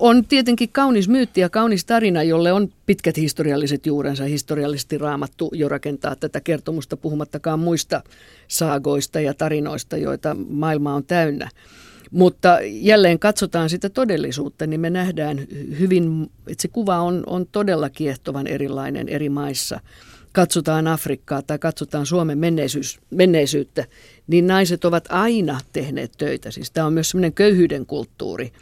[0.00, 4.24] on tietenkin kaunis myytti ja kaunis tarina, jolle on pitkät historialliset juurensa.
[4.24, 8.02] Historiallisesti raamattu jo rakentaa tätä kertomusta puhumattakaan muista
[8.48, 11.50] saagoista ja tarinoista, joita maailma on täynnä.
[12.10, 15.46] Mutta jälleen katsotaan sitä todellisuutta, niin me nähdään
[15.78, 19.80] hyvin, että se kuva on, on todella kiehtovan erilainen eri maissa–
[20.36, 23.84] katsotaan Afrikkaa tai katsotaan Suomen menneisyys, menneisyyttä,
[24.26, 26.50] niin naiset ovat aina tehneet töitä.
[26.50, 28.52] Siis tämä on myös semmoinen köyhyyden kulttuuri.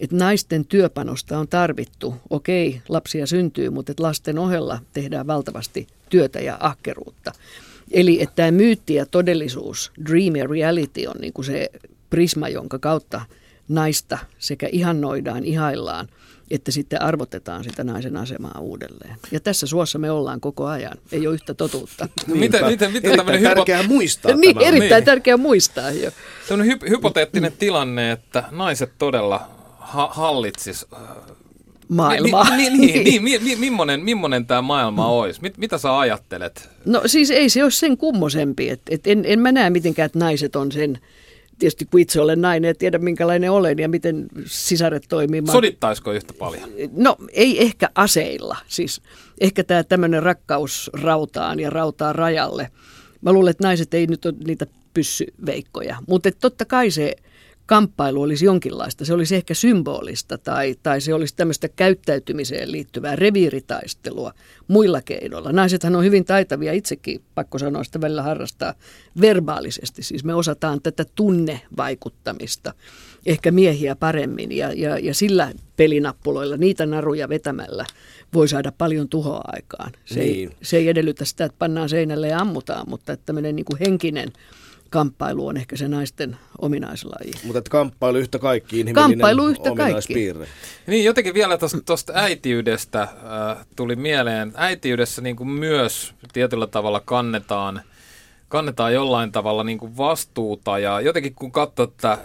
[0.00, 2.14] että naisten työpanosta on tarvittu.
[2.30, 7.32] Okei, lapsia syntyy, mutta että lasten ohella tehdään valtavasti työtä ja ahkeruutta.
[7.90, 11.70] Eli että tämä myytti ja todellisuus, dream ja reality on niin kuin se
[12.10, 13.20] prisma, jonka kautta
[13.68, 16.08] naista sekä ihannoidaan, ihaillaan,
[16.50, 19.16] että sitten arvotetaan sitä naisen asemaa uudelleen.
[19.30, 20.98] Ja tässä suossa me ollaan koko ajan.
[21.12, 22.08] Ei ole yhtä totuutta.
[22.26, 24.68] No miten, miten, miten Erittäin hypo- tärkeää muistaa niin, tämä.
[24.68, 25.04] erittäin Niin.
[25.04, 26.10] tärkeää muistaa jo.
[26.48, 30.98] tämmöinen hy- hypoteettinen tilanne, että naiset todella ha- hallitsis äh,
[31.88, 32.56] Maailmaa.
[32.56, 35.40] Niin, niin, niin, niin, mi, mi, millainen, millainen tämä maailma olisi?
[35.42, 36.68] Mit, mitä sä ajattelet?
[36.84, 38.70] No siis ei se ole sen kummosempi.
[38.70, 40.98] Et, et en, en mä näe mitenkään, että naiset on sen,
[41.58, 45.42] tietysti kun itse olen nainen ja tiedän minkälainen olen ja miten sisaret toimii.
[45.52, 46.70] Sodittaisiko yhtä paljon?
[46.92, 49.02] No ei ehkä aseilla, siis
[49.40, 52.70] ehkä tämä tämmöinen rakkaus rautaan ja rautaa rajalle.
[53.20, 57.14] Mä luulen, että naiset ei nyt ole niitä pyssyveikkoja, mutta totta kai se
[57.68, 59.04] kamppailu olisi jonkinlaista.
[59.04, 64.32] Se olisi ehkä symbolista tai, tai se olisi tämmöistä käyttäytymiseen liittyvää reviiritaistelua
[64.68, 65.52] muilla keinoilla.
[65.52, 68.74] Naisethan on hyvin taitavia itsekin, pakko sanoa sitä välillä harrastaa
[69.20, 70.02] verbaalisesti.
[70.02, 72.74] Siis me osataan tätä tunnevaikuttamista
[73.26, 77.84] ehkä miehiä paremmin ja, ja, ja sillä pelinappuloilla, niitä naruja vetämällä
[78.34, 79.92] voi saada paljon tuhoa aikaan.
[80.04, 80.48] Se, Niin.
[80.48, 83.78] ei, se ei edellytä sitä, että pannaan seinälle ja ammutaan, mutta että tämmöinen niin kuin
[83.78, 84.32] henkinen
[84.90, 87.32] kamppailu on ehkä se naisten ominaislaji.
[87.44, 90.48] Mutta että kamppailu yhtä kaikki inhimillinen Kamppailu yhtä ominaispiirre.
[90.86, 94.52] Niin, jotenkin vielä tuosta äitiydestä äh, tuli mieleen.
[94.56, 97.82] Äitiydessä niin kuin myös tietyllä tavalla kannetaan,
[98.48, 100.78] kannetaan jollain tavalla niin kuin vastuuta.
[100.78, 102.18] Ja jotenkin kun katsoo tätä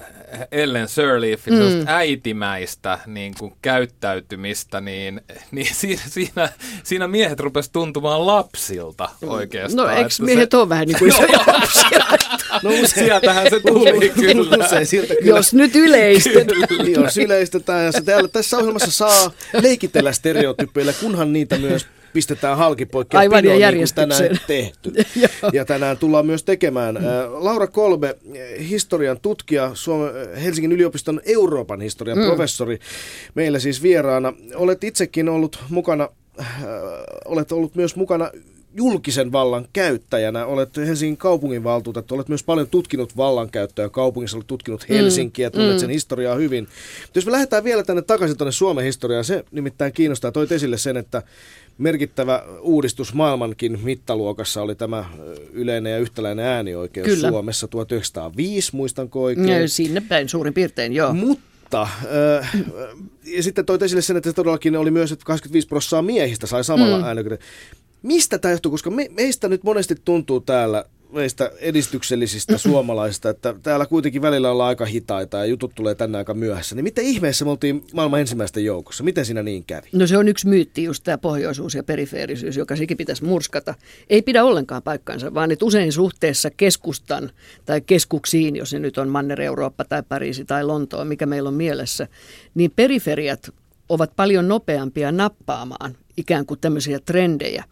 [0.52, 1.84] Ellen Sirleafin mm.
[1.88, 6.50] äitimäistä niin kuin käyttäytymistä, niin, niin siinä, siinä,
[6.84, 9.88] siinä miehet rupes tuntumaan lapsilta oikeastaan.
[9.88, 12.06] No eikö miehet ole vähän niin kuin isoja lapsia?
[12.64, 14.66] No usein, Sieltähän se tuli kyllä.
[14.66, 15.38] usein siltä kyllä.
[15.38, 16.62] Jos nyt yleistetään.
[16.84, 19.32] Niin, jos yleistetään ja se täällä, tässä ohjelmassa saa
[19.62, 23.18] leikitellä stereotypeilla, kunhan niitä myös pistetään halki poikki.
[23.18, 24.94] Aivan, ja pinoon, niin tänään tehty.
[25.54, 26.98] Ja tänään tullaan myös tekemään.
[26.98, 32.26] Ä, Laura Kolbe, äh, historian tutkija, Suomen, Helsingin yliopiston Euroopan historian mm.
[32.26, 32.80] professori,
[33.36, 34.34] meillä siis vieraana.
[34.56, 36.48] Olet itsekin ollut mukana, äh,
[37.26, 38.30] olet ollut myös mukana
[38.74, 40.46] julkisen vallan käyttäjänä.
[40.46, 46.36] Olet Helsingin kaupunginvaltuutettu, olet myös paljon tutkinut vallankäyttöä kaupungissa, olet tutkinut Helsinkiä, tunnet sen historiaa
[46.36, 46.68] hyvin.
[47.02, 50.32] Mutta jos me lähdetään vielä tänne takaisin tuonne Suomen historiaan, se nimittäin kiinnostaa.
[50.32, 51.24] Toit esille sen, että
[51.78, 55.06] merkittävä uudistus maailmankin mittaluokassa oli tämä
[55.52, 57.30] yleinen ja yhtäläinen äänioikeus Kyllä.
[57.30, 59.50] Suomessa 1905, muistanko oikein?
[59.50, 61.14] Ja Sinne päin suurin piirtein, joo.
[61.14, 62.56] Mutta, äh,
[63.26, 66.64] ja sitten toit esille sen, että se todellakin oli myös, että 25 prosenttia miehistä sai
[66.64, 67.04] samalla mm.
[67.04, 67.40] äänioikeuden.
[68.02, 68.72] Mistä tämä johtuu?
[68.72, 74.68] Koska me, meistä nyt monesti tuntuu täällä, meistä edistyksellisistä suomalaisista, että täällä kuitenkin välillä ollaan
[74.68, 76.76] aika hitaita ja jutut tulee tänne aika myöhässä.
[76.76, 79.04] Niin miten ihmeessä me oltiin maailman ensimmäisten joukossa?
[79.04, 79.88] Miten siinä niin kävi?
[79.92, 83.76] No se on yksi myytti, just tämä pohjoisuus ja perifeerisyys, joka sekin pitäisi murskata.
[84.10, 87.32] Ei pidä ollenkaan paikkaansa, vaan että usein suhteessa keskustan
[87.66, 92.08] tai keskuksiin, jos se nyt on Manner-Eurooppa tai Pariisi tai Lontoa, mikä meillä on mielessä,
[92.56, 93.54] niin periferiat
[93.90, 97.64] ovat paljon nopeampia nappaamaan ikään kuin tämmöisiä trendejä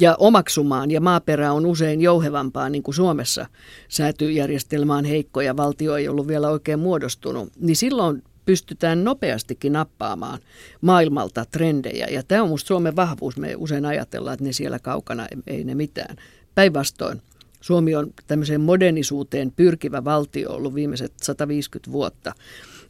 [0.00, 3.46] ja omaksumaan, ja maaperä on usein jouhevampaa, niin kuin Suomessa
[3.88, 10.38] säätyjärjestelmä on heikko ja valtio ei ollut vielä oikein muodostunut, niin silloin pystytään nopeastikin nappaamaan
[10.80, 12.06] maailmalta trendejä.
[12.06, 13.36] Ja tämä on minusta Suomen vahvuus.
[13.36, 16.16] Me usein ajatellaan, että ne siellä kaukana ei, ne mitään.
[16.54, 17.22] Päinvastoin.
[17.60, 22.32] Suomi on tämmöiseen modernisuuteen pyrkivä valtio ollut viimeiset 150 vuotta.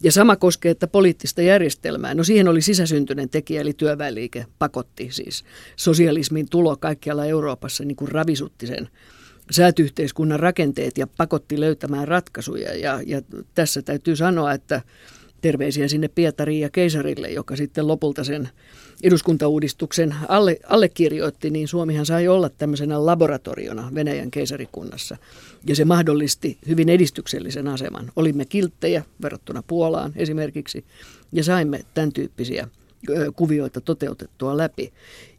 [0.03, 2.15] Ja sama koskee, että poliittista järjestelmää.
[2.15, 5.45] No siihen oli sisäsyntyinen tekijä, eli työväenliike pakotti siis.
[5.77, 8.89] Sosialismin tulo kaikkialla Euroopassa niin kuin ravisutti sen
[9.51, 12.75] säätyyhteiskunnan rakenteet ja pakotti löytämään ratkaisuja.
[12.75, 13.23] Ja, ja
[13.55, 14.83] tässä täytyy sanoa, että
[15.41, 18.49] terveisiä sinne Pietariin ja Keisarille, joka sitten lopulta sen
[19.03, 25.17] eduskuntauudistuksen alle, allekirjoitti, niin Suomihan sai olla tämmöisenä laboratoriona Venäjän keisarikunnassa.
[25.67, 28.13] Ja se mahdollisti hyvin edistyksellisen aseman.
[28.17, 30.85] Olimme kilttejä verrattuna Puolaan esimerkiksi
[31.33, 32.69] ja saimme tämän tyyppisiä
[33.37, 34.93] kuvioita toteutettua läpi.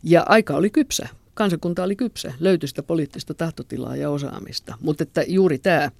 [0.03, 1.07] Ja aika oli kypsä.
[1.33, 2.33] Kansakunta oli kypsä.
[2.39, 4.77] Löytyi sitä poliittista tahtotilaa ja osaamista.
[4.81, 5.91] Mutta että juuri tämä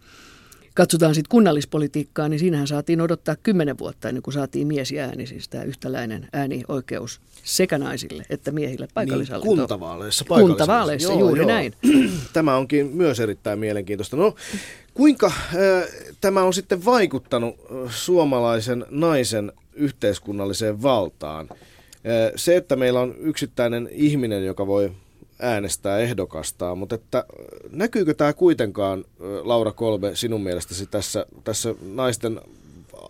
[0.75, 5.27] katsotaan sitten kunnallispolitiikkaa, niin siinähän saatiin odottaa kymmenen vuotta ennen kuin saatiin mies ja ääni,
[5.27, 9.57] siis tämä yhtäläinen äänioikeus sekä naisille että miehille Niin, paikallishallintoon.
[9.57, 10.57] kuntavaaleissa, paikallisissa.
[10.57, 11.73] Kuntavaaleissa, juuri näin.
[12.33, 14.17] Tämä onkin myös erittäin mielenkiintoista.
[14.17, 14.35] No,
[14.93, 15.33] kuinka äh,
[16.21, 21.47] tämä on sitten vaikuttanut äh, suomalaisen naisen yhteiskunnalliseen valtaan?
[21.51, 24.91] Äh, se, että meillä on yksittäinen ihminen, joka voi
[25.39, 27.25] äänestää ehdokastaa, mutta että
[27.71, 29.05] näkyykö tämä kuitenkaan,
[29.43, 32.41] Laura Kolbe, sinun mielestäsi tässä, tässä naisten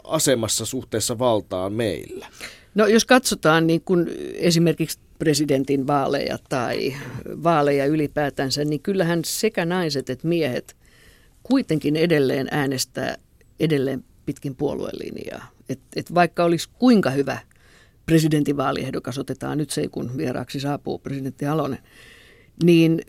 [0.04, 2.28] asemassa suhteessa valtaan meillä?
[2.76, 6.96] No jos katsotaan niin kuin esimerkiksi presidentin vaaleja tai
[7.44, 10.76] vaaleja ylipäätänsä, niin kyllähän sekä naiset että miehet
[11.44, 13.16] kuitenkin edelleen äänestää
[13.60, 15.52] edelleen pitkin puoluelinjaa.
[15.70, 17.38] Et, et vaikka olisi kuinka hyvä
[18.06, 21.80] presidentinvaaliehdokas, otetaan nyt se, kun vieraaksi saapuu presidentti Halonen,
[22.64, 23.02] niin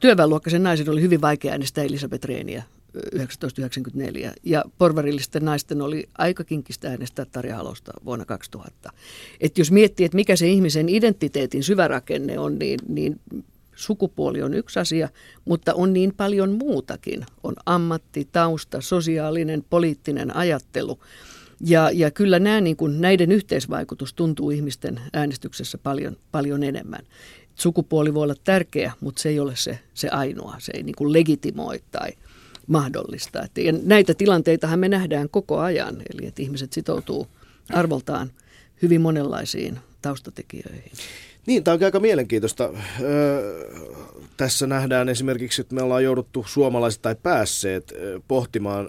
[0.00, 4.32] työväenluokkaisen naisen oli hyvin vaikea äänestää Elisabeth Reeniä 1994.
[4.44, 8.90] Ja porvarillisten naisten oli aika kinkistä äänestää Tarja Halosta vuonna 2000.
[9.40, 13.20] Et jos miettii, että mikä se ihmisen identiteetin syvärakenne on, niin, niin
[13.74, 15.08] sukupuoli on yksi asia,
[15.44, 17.26] mutta on niin paljon muutakin.
[17.42, 20.98] On ammatti, tausta, sosiaalinen, poliittinen ajattelu.
[21.60, 27.06] Ja, ja kyllä nämä, niin kuin, näiden yhteisvaikutus tuntuu ihmisten äänestyksessä paljon, paljon enemmän.
[27.54, 30.56] Sukupuoli voi olla tärkeä, mutta se ei ole se, se ainoa.
[30.58, 32.10] Se ei niin kuin legitimoi tai
[32.66, 33.38] mahdollista.
[33.56, 37.26] Ja näitä tilanteitahan me nähdään koko ajan, eli että ihmiset sitoutuu
[37.72, 38.30] arvoltaan
[38.82, 40.92] hyvin monenlaisiin taustatekijöihin.
[41.46, 42.70] Niin, tämä on aika mielenkiintoista.
[43.00, 43.70] Öö,
[44.36, 47.94] tässä nähdään esimerkiksi, että me ollaan jouduttu suomalaiset tai päässeet
[48.28, 48.88] pohtimaan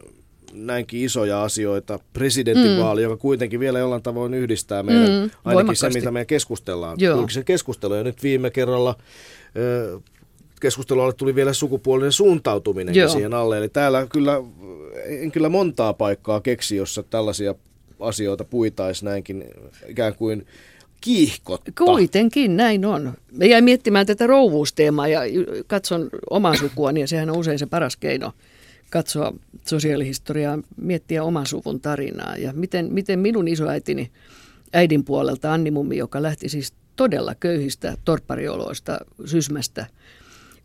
[0.53, 1.99] näinkin isoja asioita.
[2.13, 3.03] Presidentinvaali, mm.
[3.03, 5.93] joka kuitenkin vielä jollain tavoin yhdistää meidän, mm, ainakin voimakkaasti.
[5.93, 6.97] se, mitä me keskustellaan.
[6.99, 7.17] Joo.
[7.17, 7.97] Julkisen keskustelun.
[7.97, 8.95] Ja nyt viime kerralla
[10.61, 13.57] keskustelulle tuli vielä sukupuolinen suuntautuminen siihen alle.
[13.57, 14.41] Eli täällä kyllä,
[15.05, 17.55] en kyllä montaa paikkaa keksi, jossa tällaisia
[17.99, 19.45] asioita puitaisi näinkin
[19.87, 20.47] ikään kuin
[21.01, 21.71] kiihkotta.
[21.77, 23.13] Kuitenkin näin on.
[23.31, 25.21] Me jäin miettimään tätä rouvuusteemaa ja
[25.67, 28.31] katson omaa sukuani ja sehän on usein se paras keino
[28.91, 29.33] katsoa
[29.67, 34.11] sosiaalihistoriaa, miettiä oman suvun tarinaa ja miten, miten minun isoäitini
[34.73, 39.85] äidin puolelta Anni Mummi, joka lähti siis todella köyhistä torpparioloista, sysmästä,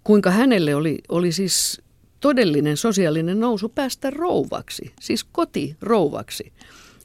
[0.05, 1.83] kuinka hänelle oli, oli siis
[2.21, 6.53] todellinen sosiaalinen nousu päästä rouvaksi, siis kotirouvaksi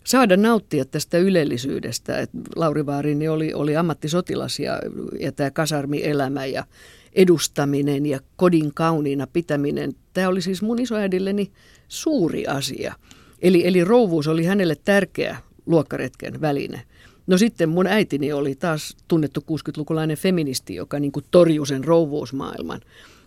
[0.04, 2.18] saada nauttia tästä ylellisyydestä.
[2.18, 4.80] Et Lauri Vaarini oli, oli ammattisotilas ja,
[5.20, 6.66] ja tämä kasarmielämä ja
[7.14, 9.94] edustaminen ja kodin kauniina pitäminen.
[10.14, 11.52] Tämä oli siis mun isoäidilleni
[11.88, 12.96] suuri asia.
[13.42, 16.82] Eli, eli rouvuus oli hänelle tärkeä luokkaretken väline.
[17.28, 22.82] No sitten mun äitini oli taas tunnettu 60-lukulainen feministi, joka niin kuin torjui sen rouvuusmaailman.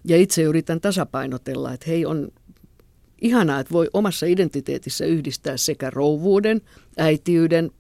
[0.04, 2.28] Ja itse yritän tasapainotella, että hei on
[3.22, 6.60] ihanaa, että voi omassa identiteetissä yhdistää sekä rouvuuden,
[6.96, 7.70] äitiyden,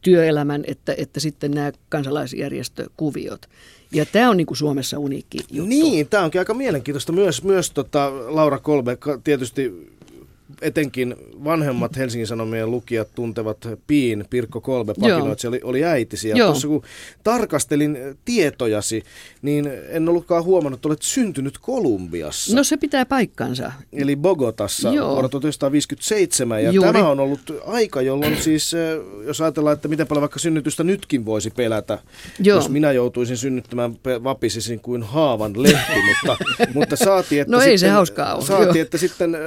[0.00, 3.46] työelämän että, että sitten nämä kansalaisjärjestökuviot.
[3.94, 5.68] Ja tämä on niin kuin Suomessa uniikki juttu.
[5.68, 7.12] Niin, tämä onkin aika mielenkiintoista.
[7.12, 9.93] Myös, myös tota, Laura Kolbe tietysti
[10.60, 16.28] etenkin vanhemmat Helsingin Sanomien lukijat tuntevat Piin, Pirkko Kolbe, pakinoitsija, oli, oli äitisi.
[16.28, 16.82] Ja tuossa kun
[17.24, 19.04] tarkastelin tietojasi,
[19.42, 22.56] niin en ollutkaan huomannut, että olet syntynyt Kolumbiassa.
[22.56, 23.72] No se pitää paikkansa.
[23.92, 25.10] Eli Bogotassa Joo.
[25.10, 26.62] vuonna 1957.
[26.62, 26.92] Ja Juuri.
[26.92, 31.24] tämä on ollut aika, jolloin siis, eh, jos ajatellaan, että miten paljon vaikka synnytystä nytkin
[31.24, 31.98] voisi pelätä,
[32.38, 32.56] Joo.
[32.56, 36.44] jos minä joutuisin synnyttämään, vapisisin kuin haavan lehti, mutta,
[36.78, 38.44] mutta saatiin, että no sitten, ei se hauskaa ole.
[38.44, 39.40] Saatiin, että sitten eh,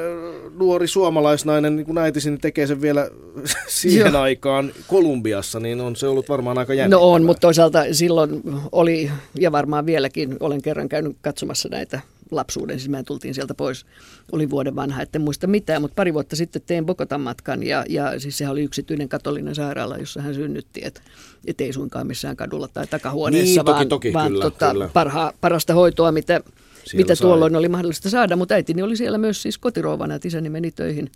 [0.59, 3.09] nuori suomalaisnainen, niin kun äitisi tekee sen vielä
[3.67, 4.21] siihen Joo.
[4.21, 7.05] aikaan Kolumbiassa, niin on se ollut varmaan aika jännittävää.
[7.05, 11.99] No on, mutta toisaalta silloin oli, ja varmaan vieläkin, olen kerran käynyt katsomassa näitä
[12.31, 13.85] lapsuuden, siis mä tultiin sieltä pois,
[14.31, 18.19] oli vuoden vanha, etten muista mitään, mutta pari vuotta sitten tein Bogotan matkan ja, ja
[18.19, 21.01] siis sehän oli yksityinen katolinen sairaala, jossa hän synnytti, että
[21.47, 24.89] et ei suinkaan missään kadulla tai takahuoneessa, niin, toki, vaan, toki, vaan kyllä, tota, kyllä.
[24.93, 26.41] Parha, parasta hoitoa, mitä
[26.87, 27.25] siellä mitä sai.
[27.25, 31.11] tuolloin oli mahdollista saada, mutta äitini oli siellä myös siis kotirouvana, että isäni meni töihin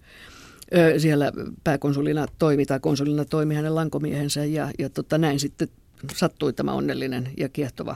[0.98, 1.32] siellä
[1.64, 5.68] pääkonsulina toimi tai konsulina toimi hänen lankomiehensä ja, ja tota, näin sitten
[6.16, 7.96] sattui tämä onnellinen ja kiehtova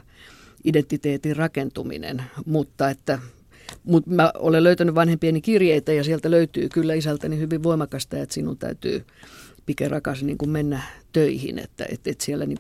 [0.64, 3.20] identiteetin rakentuminen, mutta että
[3.84, 8.58] mutta mä olen löytänyt vanhempieni kirjeitä ja sieltä löytyy kyllä isältäni hyvin voimakasta, että sinun
[8.58, 9.06] täytyy
[9.66, 12.58] pike rakas niin kuin mennä töihin, että, että, että siellä niin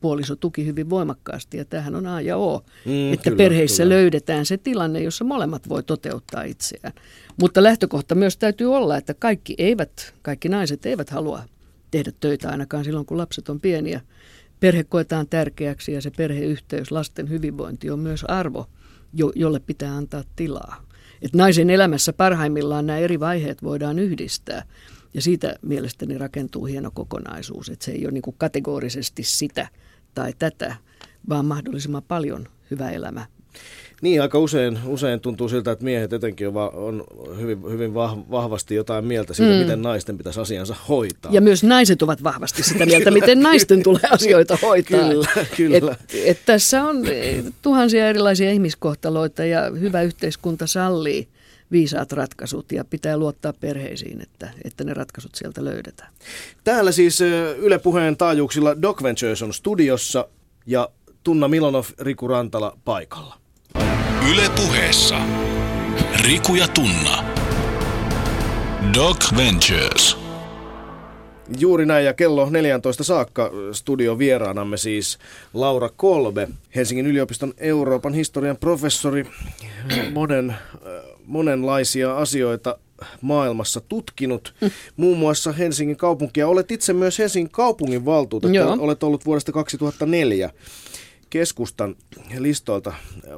[0.00, 3.94] puoliso tuki hyvin voimakkaasti ja tämähän on A ja O, mm, että kyllä, perheissä kyllä.
[3.94, 6.92] löydetään se tilanne, jossa molemmat voi toteuttaa itseään.
[7.40, 11.42] Mutta lähtökohta myös täytyy olla, että kaikki eivät, kaikki naiset eivät halua
[11.90, 14.00] tehdä töitä ainakaan silloin, kun lapset on pieniä.
[14.60, 18.66] Perhe koetaan tärkeäksi ja se perheyhteys, lasten hyvinvointi on myös arvo,
[19.12, 20.84] jo, jolle pitää antaa tilaa.
[21.22, 24.64] Et naisen elämässä parhaimmillaan nämä eri vaiheet voidaan yhdistää.
[25.14, 29.68] Ja siitä mielestäni rakentuu hieno kokonaisuus, että se ei ole niin kuin kategorisesti sitä
[30.14, 30.76] tai tätä,
[31.28, 33.26] vaan mahdollisimman paljon hyvä elämä.
[34.02, 37.04] Niin, aika usein, usein tuntuu siltä, että miehet etenkin on, on
[37.40, 37.94] hyvin, hyvin
[38.30, 39.58] vahvasti jotain mieltä siitä, mm.
[39.58, 41.32] miten naisten pitäisi asiansa hoitaa.
[41.32, 45.08] Ja myös naiset ovat vahvasti sitä mieltä, miten naisten tulee asioita hoitaa.
[45.08, 45.76] kyllä, kyllä.
[45.78, 46.96] Et, et tässä on
[47.62, 51.28] tuhansia erilaisia ihmiskohtaloita ja hyvä yhteiskunta sallii
[51.72, 56.12] viisaat ratkaisut ja pitää luottaa perheisiin, että, että ne ratkaisut sieltä löydetään.
[56.64, 57.20] Täällä siis
[57.56, 60.28] Yle Puheen taajuuksilla Doc Ventures on studiossa
[60.66, 60.88] ja
[61.24, 63.38] Tunna Milonov, Riku Rantala paikalla.
[64.30, 65.16] Yle Puheessa.
[66.22, 67.24] Riku ja Tunna.
[68.94, 70.16] Doc Ventures.
[71.58, 75.18] Juuri näin, ja kello 14 saakka studion vieraanamme siis
[75.54, 79.26] Laura Kolbe, Helsingin yliopiston Euroopan historian professori,
[80.14, 80.54] monen,
[81.26, 82.78] monenlaisia asioita
[83.20, 84.54] maailmassa tutkinut,
[84.96, 86.48] muun muassa Helsingin kaupunkia.
[86.48, 90.50] Olet itse myös Helsingin kaupungin valtuutettu, olet ollut vuodesta 2004
[91.34, 91.96] keskustan
[92.38, 92.92] listoilta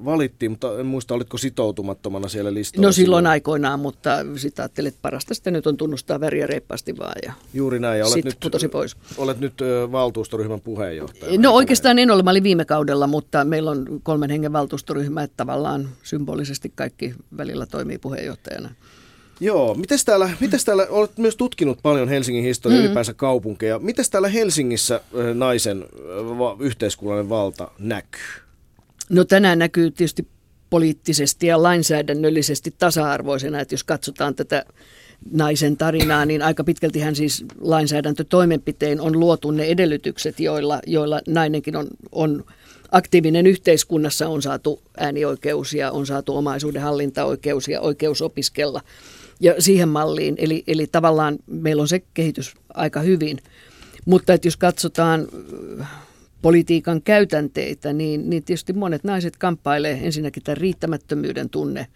[0.04, 2.88] valittiin, mutta en muista, olitko sitoutumattomana siellä listoilla.
[2.88, 3.26] No silloin, silloin.
[3.26, 7.14] aikoinaan, mutta sitten ajattelin, että parasta sitten nyt on tunnustaa väriä reippaasti vaan.
[7.24, 8.96] Ja Juuri näin, ja olet nyt, putosi pois.
[9.16, 9.54] Olet nyt
[9.92, 11.38] valtuustoryhmän puheenjohtaja.
[11.38, 15.37] No oikeastaan en ole, mä olin viime kaudella, mutta meillä on kolmen hengen valtuustoryhmä, että
[15.37, 18.70] tavallaan symbolisesti kaikki välillä toimii puheenjohtajana.
[19.40, 22.85] Joo, mites täällä, mites täällä, olet myös tutkinut paljon Helsingin historiaa, mm.
[22.87, 23.79] ylipäänsä kaupunkeja.
[23.79, 25.01] Mites täällä Helsingissä
[25.35, 25.85] naisen
[26.61, 28.20] yhteiskunnallinen valta näkyy?
[29.09, 30.27] No tänään näkyy tietysti
[30.70, 34.64] poliittisesti ja lainsäädännöllisesti tasa-arvoisena, että jos katsotaan tätä
[35.33, 41.77] naisen tarinaa, niin aika pitkälti hän siis lainsäädäntötoimenpiteen on luotu ne edellytykset, joilla, joilla nainenkin
[41.77, 42.44] on, on
[42.92, 48.81] aktiivinen yhteiskunnassa, on saatu äänioikeus ja on saatu omaisuuden hallintaoikeus ja oikeus opiskella–
[49.40, 50.35] ja siihen malliin.
[50.38, 53.38] Eli, eli tavallaan meillä on se kehitys aika hyvin.
[54.05, 55.27] Mutta että jos katsotaan
[55.81, 55.88] äh,
[56.42, 61.87] politiikan käytänteitä, niin, niin tietysti monet naiset kamppailee ensinnäkin tämän riittämättömyyden tunne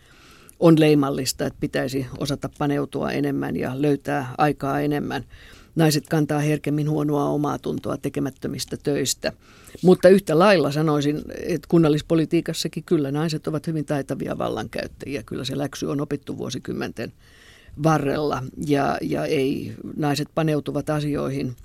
[0.61, 5.25] on leimallista, että pitäisi osata paneutua enemmän ja löytää aikaa enemmän.
[5.75, 9.33] Naiset kantaa herkemmin huonoa omaa tuntoa tekemättömistä töistä.
[9.83, 15.23] Mutta yhtä lailla sanoisin, että kunnallispolitiikassakin kyllä naiset ovat hyvin taitavia vallankäyttäjiä.
[15.23, 17.13] Kyllä se läksy on opittu vuosikymmenten
[17.83, 21.57] varrella ja, ja ei naiset paneutuvat asioihin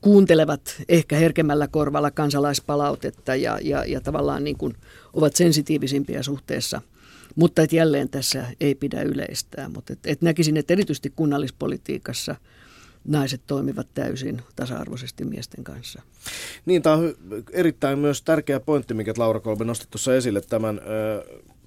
[0.00, 4.74] kuuntelevat ehkä herkemmällä korvalla kansalaispalautetta ja, ja, ja tavallaan niin kuin
[5.12, 6.82] ovat sensitiivisimpia suhteessa.
[7.36, 12.36] Mutta et jälleen tässä ei pidä yleistää, mutta et, et näkisin, että erityisesti kunnallispolitiikassa–
[13.04, 16.02] naiset toimivat täysin tasa-arvoisesti miesten kanssa.
[16.66, 17.14] Niin, tämä on
[17.52, 21.24] erittäin myös tärkeä pointti, mikä Laura Kolbe nosti tuossa esille, tämän ö,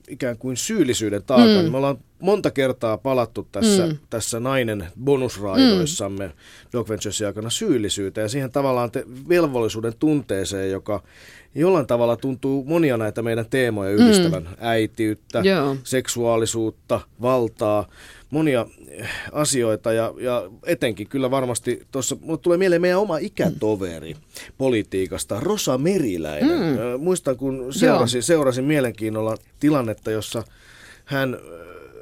[0.08, 1.66] ikään kuin syyllisyyden taakan.
[1.66, 1.72] Mm.
[1.72, 3.98] Me ollaan monta kertaa palattu tässä, mm.
[4.10, 6.34] tässä nainen bonusraidoissamme mm.
[6.74, 11.04] Doc Venturesin aikana syyllisyyteen ja siihen tavallaan te, velvollisuuden tunteeseen, joka
[11.56, 14.44] jollain tavalla tuntuu monia näitä meidän teemoja yhdistävän.
[14.44, 14.56] Mm.
[14.60, 15.76] Äitiyttä, Joo.
[15.84, 17.88] seksuaalisuutta, valtaa
[18.36, 24.14] monia eh, asioita ja, ja etenkin kyllä varmasti tuossa, mulle tulee mieleen meidän oma ikätoveri
[24.14, 24.20] mm.
[24.58, 26.60] politiikasta, Rosa Meriläinen.
[26.60, 27.02] Mm.
[27.02, 30.44] Muistan, kun seurasin, seurasin mielenkiinnolla tilannetta, jossa
[31.06, 31.38] hän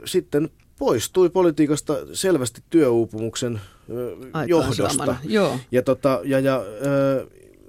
[0.06, 3.62] sitten poistui politiikasta selvästi työuupumuksen
[4.34, 5.16] Aika johdosta.
[5.24, 5.60] Joo.
[5.72, 6.64] Ja, tota, ja, ja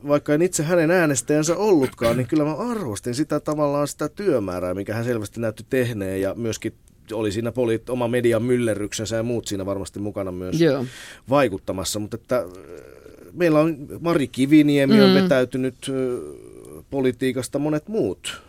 [0.09, 4.95] vaikka en itse hänen äänestäjänsä ollutkaan, niin kyllä mä arvostin sitä tavallaan sitä työmäärää, mikä
[4.95, 6.75] hän selvästi näytti tehneen ja myöskin
[7.13, 10.85] oli siinä poli- oma median myllerryksensä ja muut siinä varmasti mukana myös Joo.
[11.31, 12.45] vaikuttamassa, mutta että äh,
[13.33, 15.03] meillä on Mari Kiviniemi mm.
[15.03, 18.43] on vetäytynyt äh, politiikasta monet muut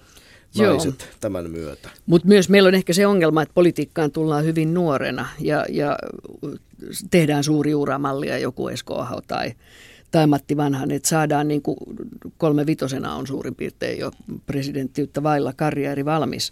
[0.57, 1.09] naiset Joo.
[1.19, 1.89] tämän myötä.
[2.05, 5.97] Mutta myös meillä on ehkä se ongelma, että politiikkaan tullaan hyvin nuorena ja, ja
[7.11, 9.53] tehdään suuri uuramallia joku Esko Aho tai,
[10.11, 11.77] tai Matti Vanhan, että saadaan niin kuin
[12.37, 14.11] kolme vitosena on suurin piirtein jo
[14.45, 16.51] presidenttiyttä vailla karjääri valmis.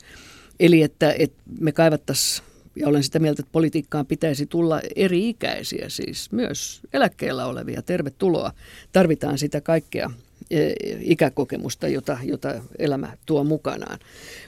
[0.59, 6.31] Eli että, että me kaivattaisiin, ja olen sitä mieltä, että politiikkaan pitäisi tulla eri-ikäisiä, siis
[6.31, 7.81] myös eläkkeellä olevia.
[7.81, 8.51] Tervetuloa.
[8.91, 10.11] Tarvitaan sitä kaikkea
[10.51, 13.99] e, ikäkokemusta, jota, jota elämä tuo mukanaan.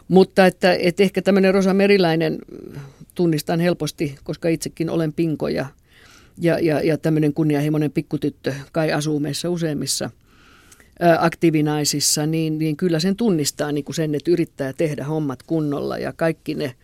[0.07, 2.39] Mutta että, että ehkä tämmöinen Rosa Meriläinen
[3.15, 5.65] tunnistan helposti, koska itsekin olen pinkoja
[6.37, 10.09] ja, ja, ja tämmöinen kunnianhimoinen pikkutyttö kai asuu meissä useimmissa–
[11.19, 16.13] aktiivinaisissa, niin, niin kyllä sen tunnistaa niin kuin sen, että yrittää tehdä hommat kunnolla ja
[16.13, 16.75] kaikki ne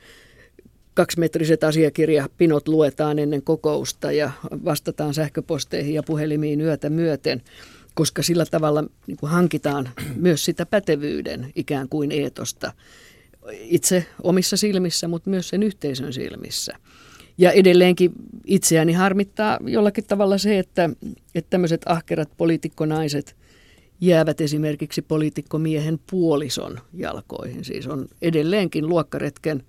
[0.94, 4.32] kaksimetriset asiakirjapinot luetaan ennen kokousta ja
[4.66, 7.42] vastataan sähköposteihin ja puhelimiin yötä myöten,
[7.94, 12.74] koska sillä tavalla niin kuin hankitaan myös sitä pätevyyden ikään kuin eetosta
[13.52, 16.78] itse omissa silmissä, mutta myös sen yhteisön silmissä.
[17.38, 18.12] Ja edelleenkin
[18.46, 20.90] itseäni harmittaa jollakin tavalla se, että,
[21.36, 23.36] että tämmöiset ahkerat poliitikkonaiset–
[24.02, 27.66] jäävät esimerkiksi poliitikkomiehen puolison jalkoihin.
[27.66, 29.64] Siis on edelleenkin luokkaretken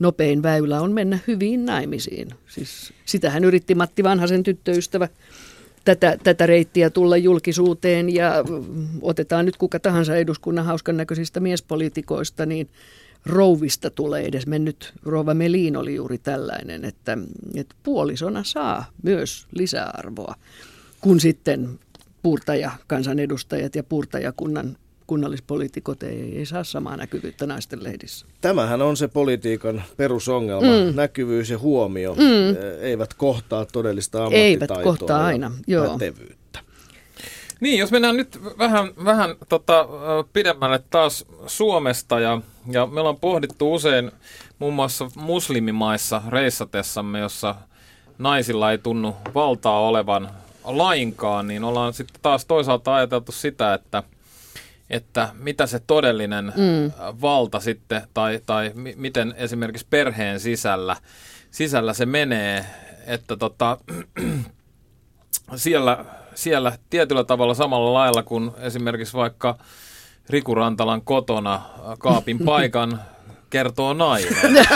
[0.00, 2.28] nopein väylä on mennä hyviin naimisiin.
[2.46, 5.08] Siis sitähän yritti Matti Vanhasen tyttöystävä
[5.84, 8.32] tätä, tätä reittiä tulla julkisuuteen ja
[9.02, 12.68] otetaan nyt kuka tahansa eduskunnan hauskan näköisistä miespoliitikoista, niin
[13.26, 14.92] rouvista tulee edes mennyt.
[15.02, 17.18] Rova Melin oli juuri tällainen, että,
[17.54, 20.34] että puolisona saa myös lisäarvoa,
[21.00, 21.78] kun sitten
[22.22, 28.26] puurtaja kansanedustajat ja puurtajakunnan kunnallispoliitikot ei, ei saa samaa näkyvyyttä naisten lehdissä.
[28.40, 30.66] Tämähän on se politiikan perusongelma.
[30.66, 30.96] Mm.
[30.96, 32.56] Näkyvyys ja huomio mm.
[32.80, 35.92] eivät kohtaa todellista ammattitaitoa Eivät kohtaa aina, joo.
[35.92, 36.58] pätevyyttä.
[37.60, 39.88] Niin, jos mennään nyt vähän, vähän tota,
[40.32, 44.12] pidemmälle taas Suomesta ja, ja me ollaan pohdittu usein
[44.58, 47.54] muun muassa muslimimaissa reissatessamme, jossa
[48.18, 50.30] naisilla ei tunnu valtaa olevan
[50.64, 54.02] lainkaan, niin ollaan sitten taas toisaalta ajateltu sitä, että,
[54.90, 56.92] että mitä se todellinen mm.
[57.20, 60.96] valta sitten, tai, tai miten esimerkiksi perheen sisällä,
[61.50, 62.66] sisällä se menee,
[63.06, 63.78] että tota,
[65.56, 66.04] siellä,
[66.34, 69.58] siellä tietyllä tavalla samalla lailla kuin esimerkiksi vaikka
[70.28, 71.62] Riku Rantalan kotona
[71.98, 73.00] kaapin paikan
[73.52, 74.36] kertoo nainen.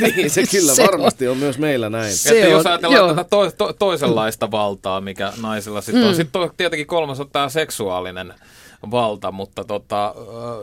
[0.00, 1.32] niin, se kyllä se varmasti on.
[1.32, 2.16] on myös meillä näin.
[2.16, 3.14] Se että on, jos ajatellaan joo.
[3.14, 6.08] tätä to, to, toisenlaista valtaa, mikä naisilla sitten mm.
[6.08, 6.14] on.
[6.14, 8.34] Sitten on tietenkin kolmas on tämä seksuaalinen
[8.90, 10.14] valta, mutta tota,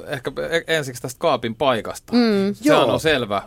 [0.07, 2.13] ehkä e-, ensiksi tästä kaapin paikasta.
[2.13, 3.41] Mm, se on selvä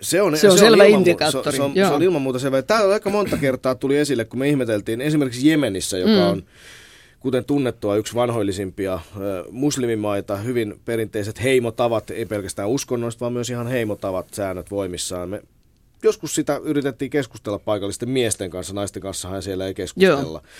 [0.00, 1.56] se on, se on se selvä on indikaattori.
[1.56, 2.62] Se, on, se on ilman muuta selvä.
[2.62, 6.30] Tämä aika monta kertaa tuli esille, kun me ihmeteltiin esimerkiksi Jemenissä, joka mm.
[6.30, 6.42] on
[7.26, 9.00] kuten tunnettua yksi vanhoillisimpia
[9.50, 15.28] muslimimaita, hyvin perinteiset heimotavat, ei pelkästään uskonnoista, vaan myös ihan heimotavat, säännöt voimissaan.
[15.28, 15.42] Me
[16.02, 20.40] joskus sitä yritettiin keskustella paikallisten miesten kanssa, naisten kanssa siellä ei keskustella.
[20.42, 20.50] Joo.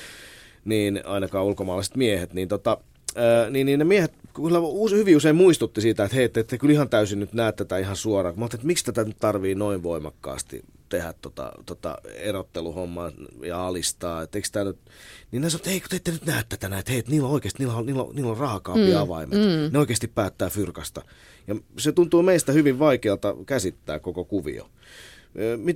[0.64, 2.79] Niin ainakaan ulkomaalaiset miehet, niin tota,
[3.19, 4.59] Öö, niin, niin ne miehet kyllä
[4.97, 7.97] hyvin usein muistutti siitä, että hei, että ette kyllä ihan täysin nyt näe tätä ihan
[7.97, 8.39] suoraan.
[8.39, 13.12] Mä että miksi tätä nyt tarvii noin voimakkaasti tehdä tota, tota erotteluhommaa
[13.43, 14.23] ja alistaa.
[14.23, 14.79] Että eikö nyt...
[15.33, 17.11] Niin ne sanoo, että hei, kun te ette nyt näe tätä näin, että hei, että
[17.11, 19.39] niillä on oikeasti, niillä on, niillä on, niillä on rahakaapin mm, avaimet.
[19.39, 19.73] Mm.
[19.73, 21.03] Ne oikeasti päättää fyrkasta.
[21.47, 24.71] Ja se tuntuu meistä hyvin vaikealta käsittää koko kuvio.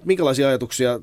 [0.04, 1.00] Minkälaisia ajatuksia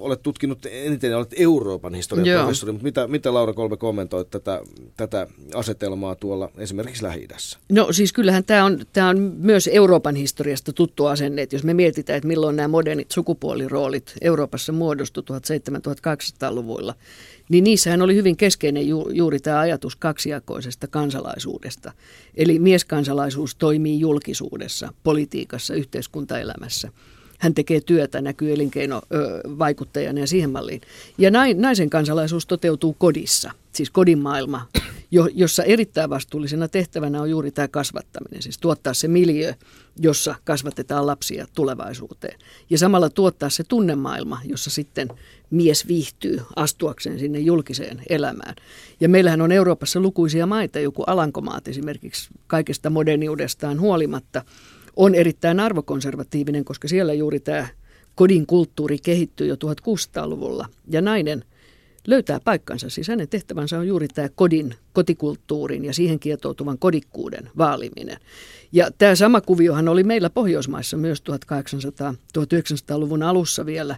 [0.00, 2.40] olet tutkinut eniten, olet Euroopan historian Joo.
[2.40, 4.60] professori, mutta mitä, mitä Laura Kolme kommentoit tätä,
[4.96, 7.58] tätä asetelmaa tuolla esimerkiksi lähi -idässä?
[7.72, 11.74] No siis kyllähän tämä on, tämä on myös Euroopan historiasta tuttu asenne, että jos me
[11.74, 16.94] mietitään, että milloin nämä modernit sukupuoliroolit Euroopassa muodostui 1700-1800-luvuilla,
[17.48, 21.92] niin niissähän oli hyvin keskeinen ju, juuri tämä ajatus kaksijakoisesta kansalaisuudesta.
[22.34, 26.88] Eli mieskansalaisuus toimii julkisuudessa, politiikassa, yhteiskuntaelämässä–
[27.40, 30.80] hän tekee työtä, näkyy elinkeinovaikuttajana ja siihen malliin.
[31.18, 34.66] Ja naisen kansalaisuus toteutuu kodissa, siis kodin maailma,
[35.10, 39.54] jo, jossa erittäin vastuullisena tehtävänä on juuri tämä kasvattaminen, siis tuottaa se miljö,
[39.98, 42.38] jossa kasvatetaan lapsia tulevaisuuteen.
[42.70, 45.08] Ja samalla tuottaa se tunnemaailma, jossa sitten
[45.50, 48.54] mies viihtyy astuakseen sinne julkiseen elämään.
[49.00, 54.42] Ja meillähän on Euroopassa lukuisia maita, joku Alankomaat esimerkiksi kaikesta moderniudestaan huolimatta–
[54.96, 57.68] on erittäin arvokonservatiivinen, koska siellä juuri tämä
[58.14, 60.68] kodin kulttuuri kehittyy jo 1600-luvulla.
[60.90, 61.44] Ja nainen
[62.06, 62.90] löytää paikkansa.
[62.90, 68.16] Siis hänen tehtävänsä on juuri tämä kodin, kotikulttuurin ja siihen kietoutuvan kodikkuuden vaaliminen.
[68.72, 73.96] Ja tämä sama kuviohan oli meillä Pohjoismaissa myös 1800-1900-luvun alussa vielä.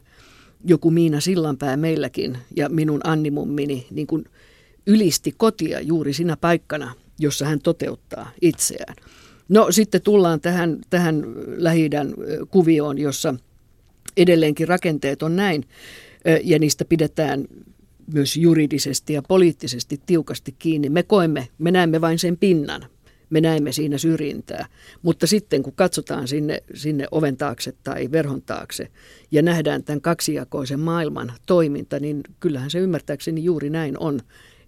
[0.65, 4.25] Joku Miina Sillanpää meilläkin ja minun Annimummini niin kuin
[4.87, 8.97] ylisti kotia juuri siinä paikkana, jossa hän toteuttaa itseään.
[9.49, 11.91] No sitten tullaan tähän, tähän lähi
[12.51, 13.35] kuvioon, jossa
[14.17, 15.65] edelleenkin rakenteet on näin
[16.43, 17.45] ja niistä pidetään
[18.15, 20.89] myös juridisesti ja poliittisesti tiukasti kiinni.
[20.89, 22.87] Me koemme, me näemme vain sen pinnan,
[23.31, 24.67] me näemme siinä syrjintää.
[25.03, 28.89] Mutta sitten kun katsotaan sinne, sinne oven taakse tai verhon taakse
[29.31, 34.21] ja nähdään tämän kaksijakoisen maailman toiminta, niin kyllähän se ymmärtääkseni juuri näin on,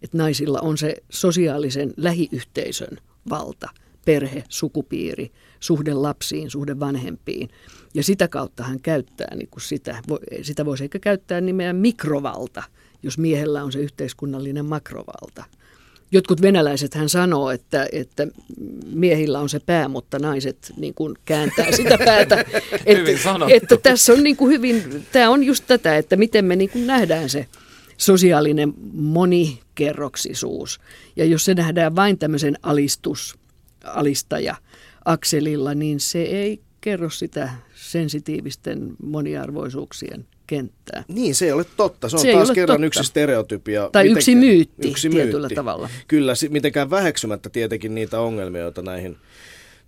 [0.02, 2.98] että naisilla on se sosiaalisen lähiyhteisön
[3.30, 3.68] valta–
[4.04, 5.30] perhe, sukupiiri,
[5.60, 7.48] suhde lapsiin, suhde vanhempiin.
[7.94, 10.02] Ja sitä kautta hän käyttää niin kuin sitä,
[10.42, 12.62] sitä voisi ehkä käyttää nimeä mikrovalta,
[13.02, 15.44] jos miehellä on se yhteiskunnallinen makrovalta.
[16.12, 18.26] Jotkut venäläiset hän sanoo, että, että
[18.86, 22.40] miehillä on se pää, mutta naiset niin kuin kääntää sitä päätä.
[22.86, 23.12] että,
[23.48, 26.86] että tässä on niin kuin hyvin, tämä on just tätä, että miten me niin kuin
[26.86, 27.46] nähdään se
[27.96, 30.80] sosiaalinen monikerroksisuus.
[31.16, 33.38] Ja jos se nähdään vain tämmöisen alistus
[33.84, 34.56] alistaja
[35.04, 41.04] akselilla, niin se ei kerro sitä sensitiivisten moniarvoisuuksien kenttää.
[41.08, 42.08] Niin, se ei ole totta.
[42.08, 42.86] Se on se taas kerran totta.
[42.86, 43.88] yksi stereotypia.
[43.92, 45.54] Tai mitenkään, yksi myytti yksi tietyllä myytti.
[45.54, 45.88] tavalla.
[46.08, 49.16] Kyllä, mitenkään väheksymättä tietenkin niitä ongelmia, joita näihin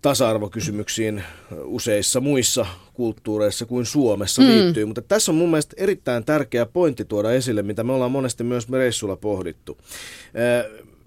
[0.03, 1.22] tasa-arvokysymyksiin
[1.64, 4.49] useissa muissa kulttuureissa kuin Suomessa mm.
[4.49, 4.84] liittyy.
[4.84, 8.70] Mutta tässä on mun mielestä erittäin tärkeä pointti tuoda esille, mitä me ollaan monesti myös
[8.70, 9.78] reissulla pohdittu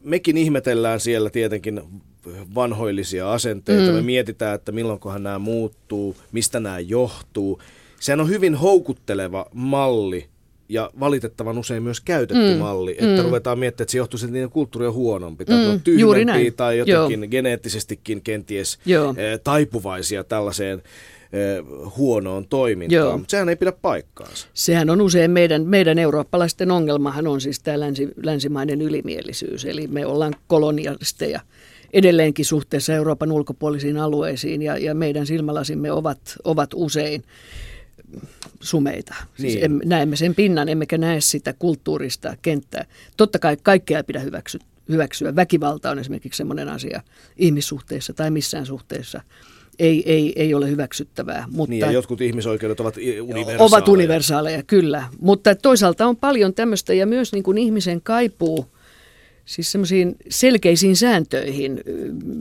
[0.03, 1.81] mekin ihmetellään siellä tietenkin
[2.55, 3.89] vanhoillisia asenteita.
[3.89, 3.95] Mm.
[3.95, 7.61] Me mietitään, että milloinkohan nämä muuttuu, mistä nämä johtuu.
[7.99, 10.25] Sehän on hyvin houkutteleva malli
[10.69, 12.59] ja valitettavan usein myös käytetty mm.
[12.59, 13.23] malli, että mm.
[13.23, 15.71] ruvetaan miettimään, että se johtuu siitä, että kulttuuri on huonompi, tai mm.
[15.71, 17.29] on tyhmempi tai jotenkin Joo.
[17.29, 19.15] geneettisestikin kenties Joo.
[19.43, 20.83] taipuvaisia tällaiseen
[21.97, 23.17] huonoon toimintaan, Joo.
[23.17, 24.47] mutta sehän ei pidä paikkaansa.
[24.53, 30.05] Sehän on usein meidän, meidän eurooppalaisten ongelmahan on siis tämä länsi, länsimainen ylimielisyys, eli me
[30.05, 31.39] ollaan kolonialisteja
[31.93, 37.23] edelleenkin suhteessa Euroopan ulkopuolisiin alueisiin ja, ja meidän silmälasimme ovat, ovat usein
[38.59, 39.15] sumeita.
[39.35, 39.65] Siis niin.
[39.65, 42.85] em, näemme sen pinnan, emmekä näe sitä kulttuurista kenttää.
[43.17, 44.59] Totta kai kaikkea ei pidä hyväksy,
[44.89, 45.35] hyväksyä.
[45.35, 47.01] Väkivalta on esimerkiksi sellainen asia
[47.37, 49.21] ihmissuhteessa tai missään suhteessa–
[49.79, 51.45] ei, ei, ei ole hyväksyttävää.
[51.51, 53.63] Mutta niin ja jotkut ihmisoikeudet ovat universaaleja.
[53.63, 55.03] Ovat universaaleja, kyllä.
[55.19, 58.65] Mutta toisaalta on paljon tämmöistä ja myös niin kuin ihmisen kaipuu
[59.49, 61.81] siis semmoisiin selkeisiin sääntöihin.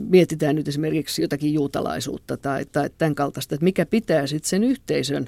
[0.09, 5.27] Mietitään nyt esimerkiksi jotakin juutalaisuutta tai, tai tämän kaltaista, että mikä pitää sitten sen yhteisön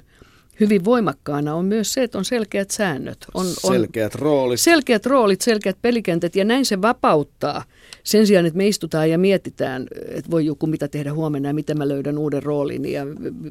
[0.60, 3.18] hyvin voimakkaana on myös se, että on selkeät säännöt.
[3.34, 4.60] On, on selkeät roolit.
[4.60, 7.64] Selkeät roolit, selkeät pelikentät ja näin se vapauttaa–
[8.04, 11.78] sen sijaan, että me istutaan ja mietitään, että voi joku mitä tehdä huomenna ja miten
[11.78, 13.06] mä löydän uuden roolin ja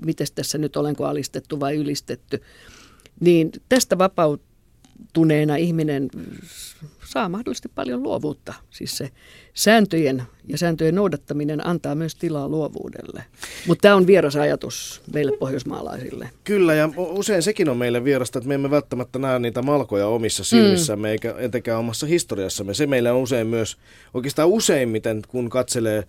[0.06, 2.42] miten tässä nyt olenko alistettu vai ylistetty,
[3.20, 3.98] niin tästä
[5.02, 6.10] vapautuneena ihminen
[7.06, 8.54] saa mahdollisesti paljon luovuutta.
[8.70, 9.10] Siis se
[9.54, 13.24] sääntöjen ja sääntöjen noudattaminen antaa myös tilaa luovuudelle.
[13.68, 16.30] Mutta tämä on vieras ajatus meille pohjoismaalaisille.
[16.44, 20.44] Kyllä, ja usein sekin on meille vierasta, että me emme välttämättä näe niitä malkoja omissa
[20.44, 21.12] silmissämme, mm.
[21.12, 22.74] eikä etenkään omassa historiassamme.
[22.74, 23.78] Se meillä on usein myös,
[24.14, 26.04] oikeastaan useimmiten, kun katselee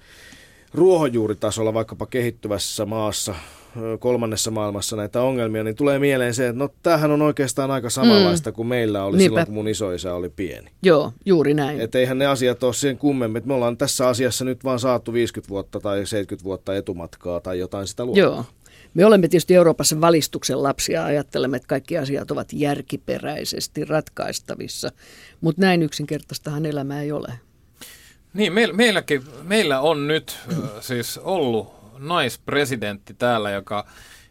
[0.74, 3.34] ruohonjuuritasolla vaikkapa kehittyvässä maassa
[3.98, 8.50] kolmannessa maailmassa näitä ongelmia, niin tulee mieleen se, että no tämähän on oikeastaan aika samanlaista
[8.50, 8.54] mm.
[8.54, 9.30] kuin meillä oli Niinpä.
[9.30, 10.70] silloin, kun mun isoisä oli pieni.
[10.82, 11.80] Joo, juuri näin.
[11.80, 15.12] Että eihän ne asiat ole sen kummemmin, että me ollaan tässä asiassa nyt vaan saatu
[15.12, 18.24] 50 vuotta tai 70 vuotta etumatkaa tai jotain sitä luokkaa.
[18.24, 18.44] Joo.
[18.94, 24.92] Me olemme tietysti Euroopassa valistuksen lapsia ja ajattelemme, että kaikki asiat ovat järkiperäisesti ratkaistavissa,
[25.40, 27.32] mutta näin yksinkertaistahan elämä ei ole.
[28.34, 33.84] Niin, me, meilläkin, meillä on nyt äh, siis ollut naispresidentti täällä, joka,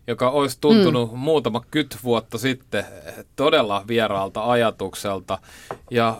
[0.07, 1.17] joka olisi tuntunut mm.
[1.17, 2.85] muutama kyt vuotta sitten
[3.35, 5.39] todella vieraalta ajatukselta.
[5.91, 6.19] Ja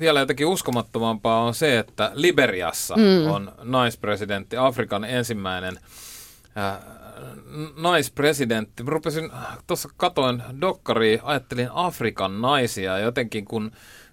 [0.00, 3.30] vielä jotenkin uskomattomampaa on se, että Liberiassa mm.
[3.30, 5.78] on naispresidentti, Afrikan ensimmäinen
[6.58, 6.78] äh,
[7.76, 8.82] naispresidentti.
[8.82, 9.30] Mä rupesin,
[9.66, 13.70] tuossa katoin dokkaria, ajattelin Afrikan naisia jotenkin kun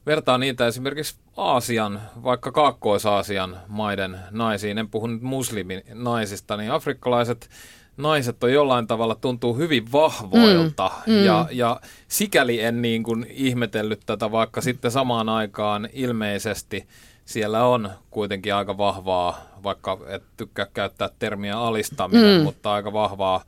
[0.08, 7.50] vertaa niitä esimerkiksi Aasian, vaikka Kaakkois-Aasian maiden naisiin, en puhu nyt musliminaisista, niin afrikkalaiset
[7.98, 11.24] naiset on jollain tavalla tuntuu hyvin vahvoilta mm, mm.
[11.24, 16.88] Ja, ja sikäli en niin kuin ihmetellyt tätä, vaikka sitten samaan aikaan ilmeisesti
[17.26, 22.44] siellä on kuitenkin aika vahvaa, vaikka et tykkää käyttää termiä alistaminen, mm.
[22.44, 23.44] mutta aika vahvaa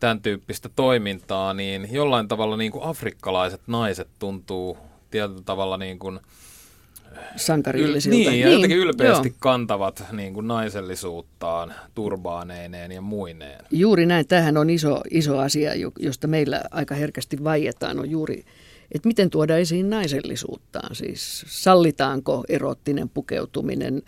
[0.00, 4.78] tämän tyyppistä toimintaa, niin jollain tavalla niin kuin afrikkalaiset naiset tuntuu
[5.10, 6.20] tietyllä tavalla niin kuin,
[7.36, 8.16] sankarillisilta.
[8.16, 9.36] Yl- niin, ja niin, jotenkin ylpeästi joo.
[9.38, 13.64] kantavat niin kuin naisellisuuttaan turbaaneineen ja muineen.
[13.70, 14.26] Juuri näin.
[14.26, 18.44] Tähän on iso, iso asia, josta meillä aika herkästi vaietaan, on juuri,
[18.92, 20.94] että miten tuoda esiin naisellisuuttaan.
[20.94, 24.02] Siis sallitaanko erottinen pukeutuminen,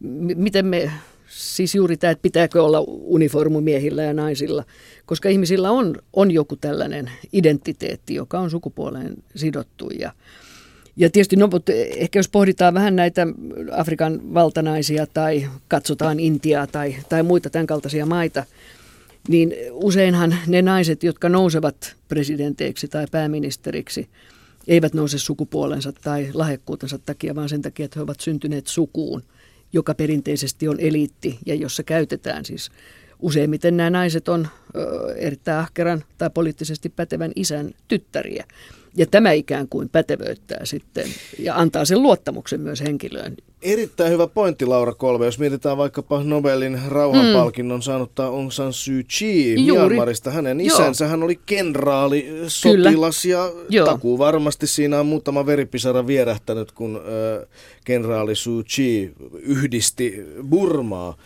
[0.00, 0.90] M- miten me,
[1.28, 4.64] siis juuri tämä, että pitääkö olla uniformumiehillä ja naisilla,
[5.06, 10.12] koska ihmisillä on, on joku tällainen identiteetti, joka on sukupuoleen sidottu ja
[11.00, 13.26] ja tietysti, no, mutta ehkä jos pohditaan vähän näitä
[13.72, 18.44] Afrikan valtanaisia tai katsotaan Intiaa tai, tai muita tämän kaltaisia maita,
[19.28, 24.08] niin useinhan ne naiset, jotka nousevat presidenteiksi tai pääministeriksi,
[24.68, 29.22] eivät nouse sukupuolensa tai lahjakkuutensa takia, vaan sen takia, että he ovat syntyneet sukuun,
[29.72, 32.70] joka perinteisesti on eliitti ja jossa käytetään siis
[33.18, 38.44] useimmiten nämä naiset on ö, erittäin ahkeran tai poliittisesti pätevän isän tyttäriä.
[38.96, 41.06] Ja tämä ikään kuin pätevöittää sitten
[41.38, 43.36] ja antaa sen luottamuksen myös henkilöön.
[43.62, 47.82] Erittäin hyvä pointti Laura Kolve, jos mietitään vaikkapa Nobelin rauhanpalkinnon mm.
[47.82, 50.30] saanutta Aung San Suu Kyi Myanmarista.
[50.30, 53.36] Hänen isänsä hän oli kenraali, sotilas Kyllä.
[53.36, 53.86] ja Joo.
[53.86, 57.48] takuu varmasti siinä on muutama veripisara vierähtänyt, kun äh,
[57.84, 61.16] kenraali Suu Kyi yhdisti Burmaa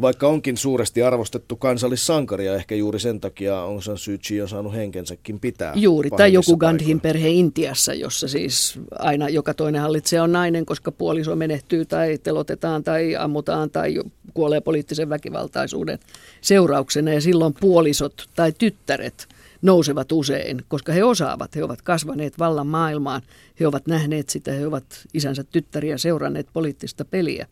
[0.00, 4.48] vaikka onkin suuresti arvostettu kansallissankari ja ehkä juuri sen takia on San Suu Kyi on
[4.48, 5.72] saanut henkensäkin pitää.
[5.76, 10.92] Juuri, tai joku Gandhin perhe Intiassa, jossa siis aina joka toinen hallitsija on nainen, koska
[10.92, 13.94] puoliso menehtyy tai telotetaan tai ammutaan tai
[14.34, 15.98] kuolee poliittisen väkivaltaisuuden
[16.40, 19.28] seurauksena ja silloin puolisot tai tyttäret
[19.62, 23.22] nousevat usein, koska he osaavat, he ovat kasvaneet vallan maailmaan,
[23.60, 24.84] he ovat nähneet sitä, he ovat
[25.14, 27.46] isänsä tyttäriä seuranneet poliittista peliä.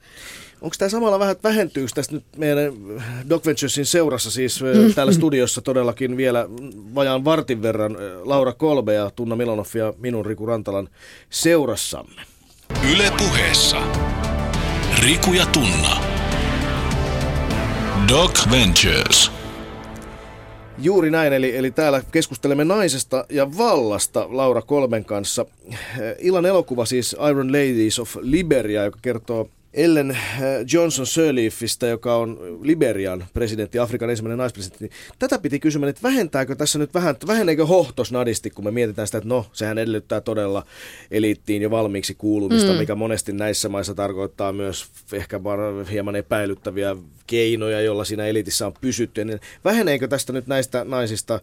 [0.61, 2.73] Onko tämä samalla vähän, vähentyykö tästä nyt meidän
[3.29, 4.95] Doc Venturesin seurassa, siis mm.
[4.95, 6.47] täällä studiossa todellakin vielä
[6.95, 10.89] vajaan vartin verran Laura Kolbe ja Tunna Milonoff ja minun Riku Rantalan
[11.31, 12.23] seurassamme.
[12.93, 13.77] Yle puheessa.
[15.03, 16.01] Riku ja Tunna.
[18.09, 19.38] Doc Ventures.
[20.81, 25.47] Juuri näin, eli, eli täällä keskustelemme naisesta ja vallasta Laura Kolmen kanssa.
[26.19, 30.19] Illan elokuva siis Iron Ladies of Liberia, joka kertoo Ellen äh,
[30.73, 34.91] Johnson Sirleafista, joka on Liberian presidentti, Afrikan ensimmäinen naispresidentti.
[35.19, 39.19] Tätä piti kysymään, että vähentääkö tässä nyt vähän, väheneekö hohtos nadisti, kun me mietitään sitä,
[39.19, 40.67] että no, sehän edellyttää todella
[41.11, 42.79] eliittiin jo valmiiksi kuulumista, mm.
[42.79, 45.41] mikä monesti näissä maissa tarkoittaa myös ehkä
[45.91, 46.97] hieman epäilyttäviä
[47.27, 49.25] keinoja, joilla siinä elitissä on pysytty.
[49.25, 51.41] Niin väheneekö tästä nyt näistä naisista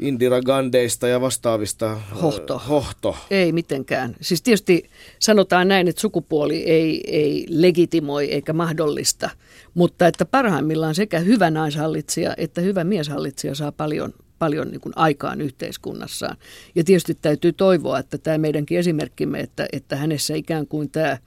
[0.00, 2.58] Indira Gandeista ja vastaavista hohto.
[2.58, 3.16] hohto.
[3.30, 4.16] Ei mitenkään.
[4.20, 9.30] Siis tietysti sanotaan näin, että sukupuoli ei, ei legitimoi eikä mahdollista,
[9.74, 15.40] mutta että parhaimmillaan sekä hyvä naishallitsija että hyvä mieshallitsija saa paljon, paljon niin kuin aikaan
[15.40, 16.36] yhteiskunnassaan.
[16.74, 21.18] Ja tietysti täytyy toivoa, että tämä meidänkin esimerkkimme, että, että hänessä ikään kuin tämä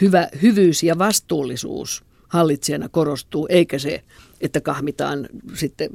[0.00, 4.02] hyvä, hyvyys ja vastuullisuus hallitsijana korostuu, eikä se
[4.40, 5.90] että kahmitaan sitten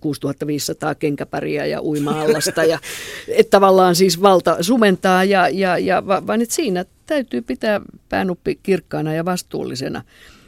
[0.00, 2.64] 6500 kenkäpäriä ja uima-allasta.
[2.64, 2.78] Ja,
[3.28, 9.14] että tavallaan siis valta sumentaa, ja, ja, ja, vaan että siinä täytyy pitää päänuppi kirkkaana
[9.14, 10.02] ja vastuullisena.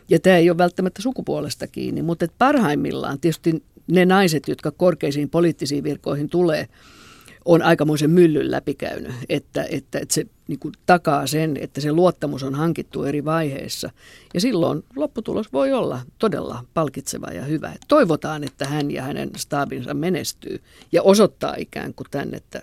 [0.09, 5.31] Ja tämä ei ole välttämättä sukupuolesta kiinni, mutta että parhaimmillaan tietysti ne naiset, jotka korkeisiin
[5.31, 6.69] poliittisiin virkoihin tulee–
[7.45, 12.43] on aikamoisen myllyn läpikäynyt, että, että, että se niin kuin takaa sen, että se luottamus
[12.43, 13.91] on hankittu eri vaiheissa.
[14.35, 17.73] Ja silloin lopputulos voi olla todella palkitseva ja hyvä.
[17.89, 20.61] Toivotaan, että hän ja hänen staabinsa menestyy
[20.93, 22.63] ja osoittaa ikään kuin tämän, että,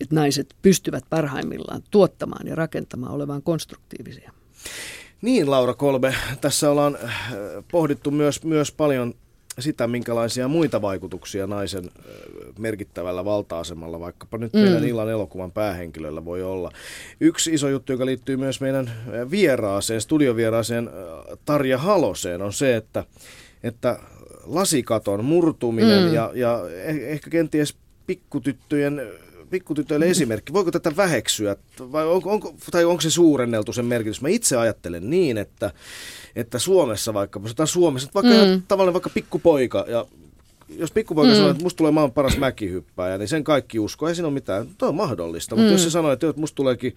[0.00, 4.32] että naiset pystyvät parhaimmillaan tuottamaan ja rakentamaan olevan konstruktiivisia.
[5.22, 7.24] Niin, Laura Kolbe, tässä ollaan äh,
[7.72, 9.14] pohdittu myös, myös paljon
[9.58, 11.84] sitä, minkälaisia muita vaikutuksia naisen
[12.58, 14.60] merkittävällä valta-asemalla, vaikkapa nyt mm.
[14.60, 16.70] meidän illan elokuvan päähenkilöllä voi olla.
[17.20, 18.90] Yksi iso juttu, joka liittyy myös meidän
[19.30, 20.90] vieraaseen, studiovieraaseen
[21.44, 23.04] Tarja Haloseen, on se, että,
[23.62, 23.98] että
[24.44, 26.14] lasikaton murtuminen mm.
[26.14, 27.76] ja, ja eh, ehkä kenties
[28.06, 29.02] pikkutyttöjen
[29.52, 30.52] pikkutytöille esimerkki.
[30.52, 31.56] Voiko tätä väheksyä
[31.92, 34.22] vai onko, onko, tai onko se suurenneltu sen merkitys?
[34.22, 35.70] Mä itse ajattelen niin, että,
[36.36, 38.62] että Suomessa vaikka, sanotaan Suomessa, vaikka mm.
[38.68, 40.06] tavallaan vaikka pikkupoika ja
[40.78, 41.36] jos pikkupoika mm.
[41.36, 44.08] sanoo, että musta tulee maailman paras mäkihyppääjä, niin sen kaikki uskoo.
[44.08, 44.66] Ei siinä ole mitään.
[44.78, 45.54] Tuo on mahdollista.
[45.54, 45.60] Mm.
[45.60, 46.94] Mutta jos se sanoo, että musta tuleekin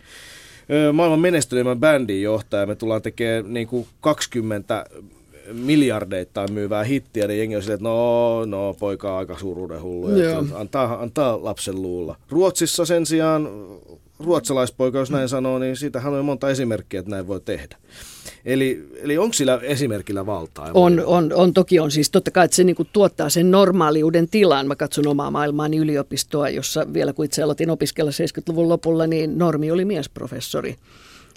[0.94, 4.86] maailman menestyneimmän bändin johtaja, me tullaan tekemään niin kuin 20
[5.54, 10.08] miljardeittain myyvää hittiä, niin jengi on silleen, että no, no poika on aika suruuden hullu,
[10.08, 12.16] että antaa, antaa lapsen luulla.
[12.30, 13.50] Ruotsissa sen sijaan,
[14.20, 17.78] ruotsalaispoika, jos näin sanoo, niin siitähän on monta esimerkkiä, että näin voi tehdä.
[18.46, 20.72] Eli, eli onko sillä esimerkillä valtaa?
[20.74, 21.92] On, on, on, toki on.
[21.92, 24.68] Siis totta kai, että se niin kuin tuottaa sen normaaliuden tilan.
[24.68, 29.72] Mä katson omaa maailmaani yliopistoa, jossa vielä kun itse aloitin opiskella 70-luvun lopulla, niin normi
[29.72, 30.76] oli miesprofessori.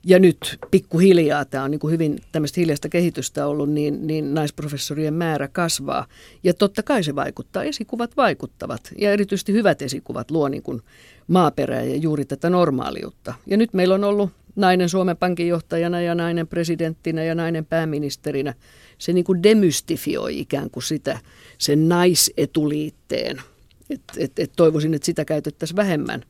[0.09, 5.15] Ja nyt pikkuhiljaa, tämä on niin kuin hyvin tämmöistä hiljaista kehitystä ollut, niin, niin naisprofessorien
[5.15, 6.07] määrä kasvaa.
[6.43, 8.93] Ja totta kai se vaikuttaa, esikuvat vaikuttavat.
[8.99, 10.83] Ja erityisesti hyvät esikuvat luo niin kuin
[11.27, 13.35] maaperää ja juuri tätä normaaliutta.
[13.47, 18.55] Ja nyt meillä on ollut nainen Suomen Pankin johtajana ja nainen presidenttinä ja nainen pääministerinä.
[18.99, 21.19] Se niin kuin demystifioi ikään kuin sitä,
[21.59, 23.43] sen naisetuliitteen.
[23.91, 26.25] Et, et, et toivoisin, että sitä käytettäisiin vähemmän.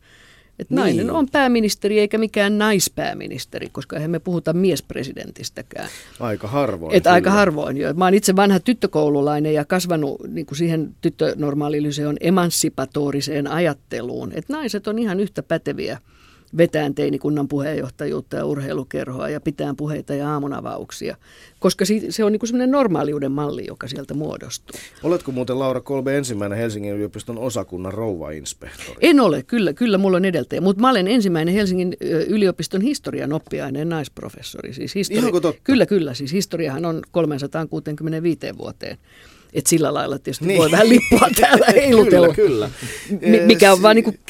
[0.58, 0.76] Et niin.
[0.76, 5.88] nainen on pääministeri eikä mikään naispääministeri, koska eihän me puhuta miespresidentistäkään.
[6.20, 6.94] Aika harvoin.
[6.94, 7.94] Et aika harvoin jo.
[7.94, 14.32] Mä oon itse vanha tyttökoululainen ja kasvanut niin kuin siihen tyttönormaalilyseon emanssipatoriseen ajatteluun.
[14.34, 15.98] Että naiset on ihan yhtä päteviä
[16.56, 21.16] vetään teinikunnan puheenjohtajuutta ja urheilukerhoa ja pitää puheita ja aamunavauksia,
[21.58, 24.80] koska se on niin kuin semmoinen normaaliuden malli, joka sieltä muodostuu.
[25.02, 28.98] Oletko muuten Laura Kolbe ensimmäinen Helsingin yliopiston osakunnan rouva-inspektori?
[29.00, 31.96] En ole, kyllä, kyllä mulla on edeltäjä, mutta mä olen ensimmäinen Helsingin
[32.28, 34.72] yliopiston historian oppiaineen naisprofessori.
[34.72, 35.60] Siis histori- totta?
[35.64, 38.98] Kyllä, kyllä, siis historiahan on 365 vuoteen.
[39.52, 40.58] Et sillä lailla tietysti niin.
[40.58, 42.34] voi vähän lippua täällä heilutella.
[42.34, 42.70] kyllä,
[43.20, 43.46] kyllä.
[43.46, 44.20] Mikä on vain niin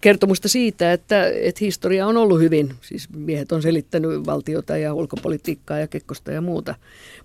[0.00, 5.78] kertomusta siitä, että, että historia on ollut hyvin, siis miehet on selittänyt valtiota ja ulkopolitiikkaa
[5.78, 6.74] ja kekkosta ja muuta.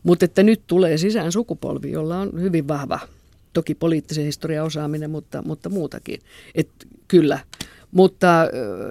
[0.03, 2.99] Mutta että nyt tulee sisään sukupolvi, jolla on hyvin vahva,
[3.53, 6.19] toki poliittisen historian osaaminen, mutta, mutta muutakin.
[6.55, 6.69] Et
[7.07, 7.39] kyllä,
[7.91, 8.27] mutta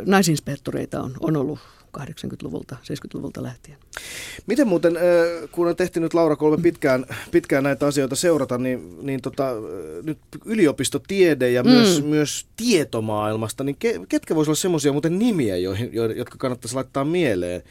[0.07, 1.59] naisinspektoreita on, on ollut
[1.99, 3.78] 80-luvulta, 70-luvulta lähtien.
[4.47, 4.99] Miten muuten,
[5.53, 9.53] kun on tehty nyt Laura Kolme pitkään, pitkään näitä asioita seurata, niin, niin tota,
[10.03, 11.70] nyt yliopistotiede ja mm.
[11.70, 13.76] myös, myös tietomaailmasta, niin
[14.09, 17.62] ketkä voisivat olla semmoisia muuten nimiä, joihin, jotka kannattaisi laittaa mieleen,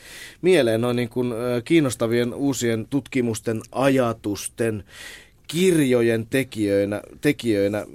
[0.42, 1.34] mieleen noin niin kuin
[1.66, 4.84] kiinnostavien uusien tutkimusten, ajatusten,
[5.48, 7.86] kirjojen tekijöinä, tekijöinä,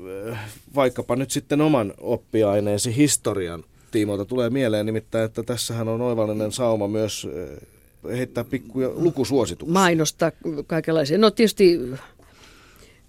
[0.75, 3.65] vaikkapa nyt sitten oman oppiaineensi historian
[3.97, 7.29] tiimoilta tulee mieleen, nimittäin, että tässähän on oivallinen sauma myös
[8.09, 9.73] heittää pikkuja lukusuosituksia.
[9.73, 10.33] Mainosta
[10.67, 11.19] kaikenlaisia.
[11.19, 11.81] No tietysti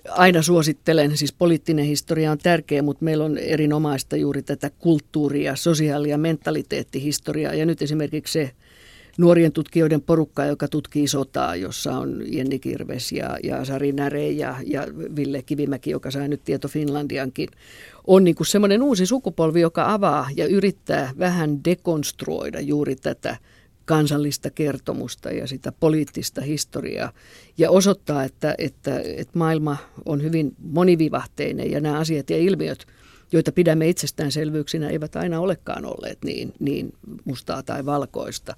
[0.10, 6.10] aina suosittelen, siis poliittinen historia on tärkeä, mutta meillä on erinomaista juuri tätä kulttuuria, sosiaali-
[6.10, 7.54] ja mentaliteettihistoriaa.
[7.54, 8.52] Ja nyt esimerkiksi se
[9.18, 14.55] nuorien tutkijoiden porukka, joka tutkii sotaa, jossa on Jenni Kirves ja, ja Sari Näre ja,
[14.65, 17.49] ja Ville Kivimäki, joka sai nyt tieto Finlandiankin,
[18.07, 23.38] on niin kuin semmoinen uusi sukupolvi, joka avaa ja yrittää vähän dekonstruoida juuri tätä
[23.86, 27.11] kansallista kertomusta ja sitä poliittista historiaa
[27.57, 32.86] ja osoittaa, että, että, että maailma on hyvin monivivahteinen ja nämä asiat ja ilmiöt–
[33.32, 36.94] joita pidämme itsestäänselvyyksinä, eivät aina olekaan olleet niin, niin
[37.26, 38.56] mustaa tai valkoista.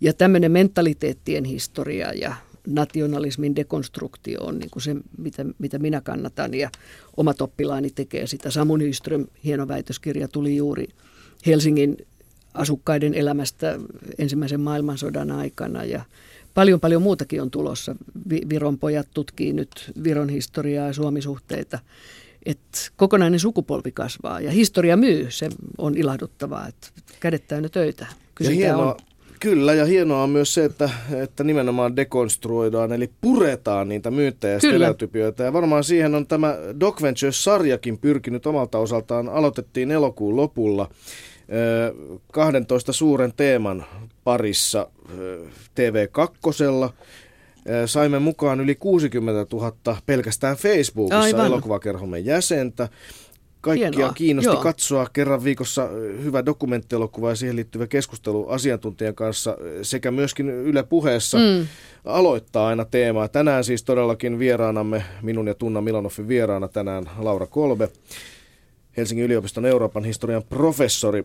[0.00, 2.34] Ja tämmöinen mentaliteettien historia ja
[2.66, 6.70] nationalismin dekonstruktio on niin kuin se, mitä, mitä minä kannatan ja
[7.16, 8.50] omat oppilaani tekee sitä.
[8.50, 10.88] Samu Nyström, hieno väitöskirja, tuli juuri
[11.46, 11.96] Helsingin
[12.54, 13.78] asukkaiden elämästä
[14.18, 16.04] ensimmäisen maailmansodan aikana ja
[16.54, 17.96] paljon paljon muutakin on tulossa.
[18.48, 21.78] Viron pojat tutkii nyt Viron historiaa ja Suomisuhteita
[22.46, 25.26] että kokonainen sukupolvi kasvaa ja historia myy.
[25.30, 26.88] Se on ilahduttavaa, että
[27.20, 28.06] kädet täynnä töitä.
[28.40, 28.96] ja hienoa, on.
[29.40, 30.90] Kyllä, ja hienoa on myös se, että,
[31.22, 35.42] että nimenomaan dekonstruoidaan, eli puretaan niitä myyttejä ja stereotypioita.
[35.42, 39.28] Ja varmaan siihen on tämä Doc Ventures-sarjakin pyrkinyt omalta osaltaan.
[39.28, 40.88] Aloitettiin elokuun lopulla
[42.32, 43.84] 12 suuren teeman
[44.24, 44.90] parissa
[45.74, 46.92] TV2
[47.86, 51.46] Saimme mukaan yli 60 000 pelkästään Facebookissa Aivan.
[51.46, 52.88] elokuvakerhomme jäsentä.
[53.60, 54.12] Kaikkia Hienoa.
[54.12, 54.62] kiinnosti Joo.
[54.62, 55.88] katsoa kerran viikossa
[56.22, 61.66] hyvä dokumenttielokuva ja siihen liittyvä keskustelu asiantuntijan kanssa sekä myöskin Yle puheessa mm.
[62.04, 63.28] aloittaa aina teemaa.
[63.28, 67.88] Tänään siis todellakin vieraanamme, minun ja Tunna Milanoffin vieraana tänään Laura Kolbe,
[68.96, 71.24] Helsingin yliopiston Euroopan historian professori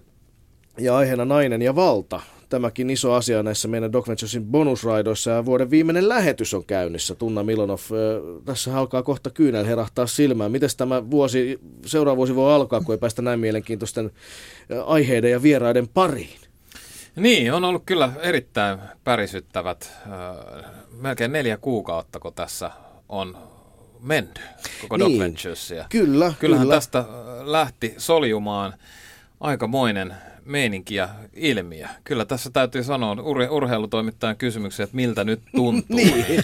[0.77, 2.19] ja aiheena nainen ja valta
[2.49, 7.15] tämäkin iso asia näissä meidän Doc Venturesin bonusraidoissa ja vuoden viimeinen lähetys on käynnissä.
[7.15, 7.79] Tunna Milonov,
[8.45, 10.51] tässä alkaa kohta kyynel herahtaa silmään.
[10.51, 14.11] Miten tämä vuosi, seuraava vuosi voi alkaa, kun ei päästä näin mielenkiintoisten
[14.85, 16.39] aiheiden ja vieraiden pariin?
[17.15, 19.91] Niin, on ollut kyllä erittäin pärisyttävät,
[21.01, 22.71] melkein neljä kuukautta, kun tässä
[23.09, 23.37] on
[24.01, 24.41] mennyt
[24.81, 25.85] koko niin, Doc Venturesia.
[25.89, 26.75] Kyllä, Kyllähän kyllä.
[26.75, 27.05] tästä
[27.43, 28.73] lähti soljumaan
[29.39, 30.15] aikamoinen
[30.47, 31.87] meininki ja ilmiö.
[32.03, 35.95] Kyllä tässä täytyy sanoa ur- urheilutoimittajan kysymyksiä, että miltä nyt tuntuu.
[35.97, 36.25] niin.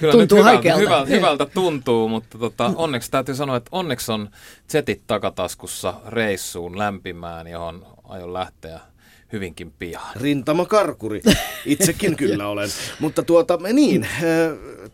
[0.00, 4.30] Kyllä tuntuu nyt hyvältä, hyvältä, hyvältä tuntuu, mutta tota, onneksi täytyy sanoa, että onneksi on
[4.68, 8.80] zetit takataskussa reissuun lämpimään, johon aion lähteä
[9.32, 10.02] hyvinkin pian.
[10.16, 11.20] Rintama karkuri.
[11.66, 12.68] Itsekin kyllä olen.
[13.00, 14.06] Mutta tuota, niin,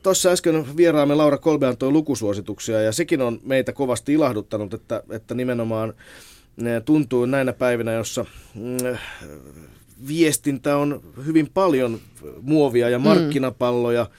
[0.03, 5.35] tuossa äsken vieraamme Laura Kolbe antoi lukusuosituksia ja sekin on meitä kovasti ilahduttanut, että, että
[5.35, 5.95] nimenomaan
[6.85, 8.97] tuntuu näinä päivinä, jossa mm,
[10.09, 11.99] viestintä on hyvin paljon
[12.43, 13.05] muovia ja mm.
[13.05, 14.05] markkinapalloja.
[14.05, 14.11] Mm.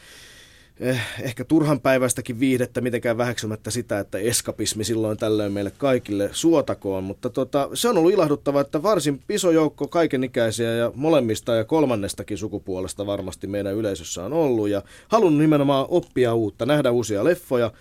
[1.21, 7.03] Ehkä turhan päivästäkin viihdettä, mitenkään väheksymättä sitä, että eskapismi silloin tällöin meille kaikille suotakoon.
[7.03, 12.37] Mutta tota, se on ollut ilahduttava, että varsin iso joukko kaikenikäisiä ja molemmista ja kolmannestakin
[12.37, 14.69] sukupuolesta varmasti meidän yleisössä on ollut.
[14.69, 17.71] Ja halunnut nimenomaan oppia uutta, nähdä uusia leffoja,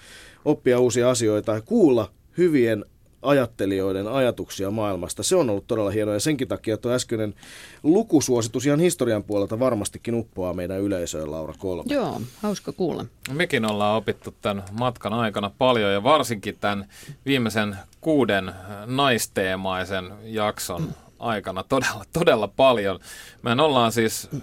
[0.44, 2.84] oppia uusia asioita ja kuulla hyvien
[3.22, 5.22] ajattelijoiden ajatuksia maailmasta.
[5.22, 7.34] Se on ollut todella hienoa ja senkin takia tuo äskeinen
[7.82, 11.94] lukusuositus ihan historian puolelta varmastikin uppoaa meidän yleisöön, Laura Kolme.
[11.94, 13.04] Joo, hauska kuulla.
[13.32, 16.88] Mekin ollaan opittu tämän matkan aikana paljon ja varsinkin tämän
[17.26, 18.52] viimeisen kuuden
[18.86, 20.88] naisteemaisen jakson
[21.18, 23.00] aikana todella, todella paljon.
[23.42, 24.40] Me ollaan siis äh,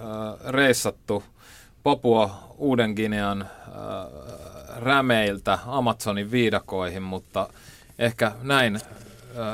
[0.47, 1.23] reissattu
[1.83, 3.49] Papua Uuden Ginean äh,
[4.75, 7.49] rämeiltä Amazonin viidakoihin, mutta
[7.99, 8.79] ehkä näin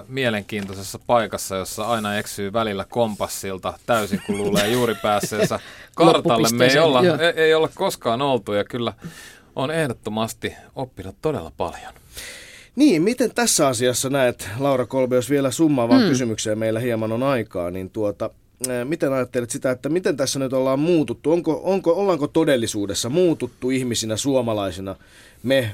[0.07, 5.59] mielenkiintoisessa paikassa, jossa aina eksyy välillä kompassilta täysin, kun luulee juuri päässeensä
[5.95, 6.47] kartalle.
[6.51, 8.93] Me ei olla, ei, ei olla koskaan oltu ja kyllä
[9.55, 11.93] on ehdottomasti oppinut todella paljon.
[12.75, 16.09] Niin, miten tässä asiassa näet, Laura Kolbe, jos vielä summaavaan hmm.
[16.09, 18.29] kysymykseen meillä hieman on aikaa, niin tuota,
[18.83, 21.31] miten ajattelet sitä, että miten tässä nyt ollaan muututtu?
[21.31, 24.95] Onko, onko, ollaanko todellisuudessa muututtu ihmisinä, suomalaisina
[25.43, 25.71] me?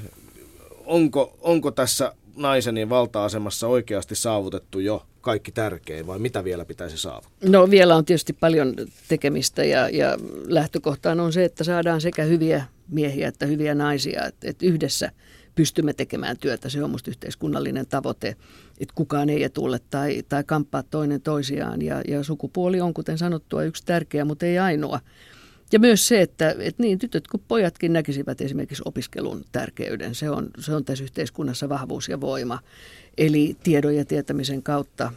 [0.86, 7.50] Onko, onko tässä naisen valta-asemassa oikeasti saavutettu jo kaikki tärkein vai mitä vielä pitäisi saavuttaa?
[7.50, 8.74] No vielä on tietysti paljon
[9.08, 10.18] tekemistä ja, ja
[10.48, 15.12] lähtökohtaan on se, että saadaan sekä hyviä miehiä että hyviä naisia, että, että yhdessä
[15.56, 16.70] pystymme tekemään työtä.
[16.70, 18.28] Se on minusta yhteiskunnallinen tavoite,
[18.80, 21.82] että kukaan ei etulle tai, tai kamppaa toinen toisiaan.
[21.82, 25.00] Ja, ja sukupuoli on, kuten sanottua, yksi tärkeä, mutta ei ainoa.
[25.76, 30.16] Ja myös se, että, että niin tytöt kuin pojatkin näkisivät esimerkiksi opiskelun tärkeyden.
[30.16, 32.60] Se on, se on tässä yhteiskunnassa vahvuus ja voima.
[33.18, 35.12] Eli tiedon ja tietämisen kautta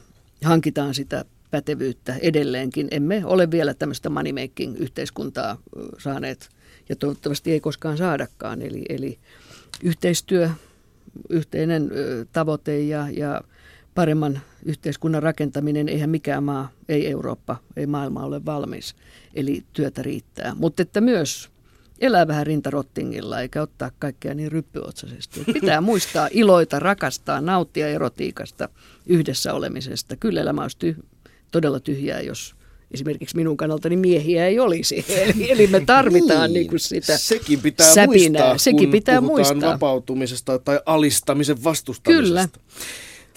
[0.44, 2.88] hankitaan sitä pätevyyttä edelleenkin.
[2.90, 5.58] Emme ole vielä tämmöistä moneymaking-yhteiskuntaa
[5.98, 6.48] saaneet
[6.88, 8.62] ja toivottavasti ei koskaan saadakaan.
[8.62, 9.18] Eli, eli
[9.82, 10.50] yhteistyö,
[11.28, 11.90] yhteinen
[12.32, 13.42] tavoite ja, ja
[13.98, 18.94] paremman yhteiskunnan rakentaminen, eihän mikään maa, ei Eurooppa, ei maailma ole valmis.
[19.34, 20.54] Eli työtä riittää.
[20.54, 21.48] Mutta että myös
[22.00, 25.44] elää vähän rintarottingilla eikä ottaa kaikkea niin ryppyotsaisesti.
[25.52, 28.68] Pitää muistaa iloita, rakastaa, nauttia erotiikasta,
[29.06, 30.16] yhdessä olemisesta.
[30.16, 31.04] Kyllä elämä olisi tyh-
[31.52, 32.54] todella tyhjää, jos
[32.90, 35.04] esimerkiksi minun kannaltani miehiä ei olisi.
[35.22, 38.42] Eli, eli me tarvitaan niin, niin kuin sitä Sekin pitää säpinää.
[38.42, 39.72] muistaa, Sekin kun pitää muistaa.
[39.72, 42.48] vapautumisesta tai alistamisen vastustamisesta.
[42.48, 42.48] Kyllä.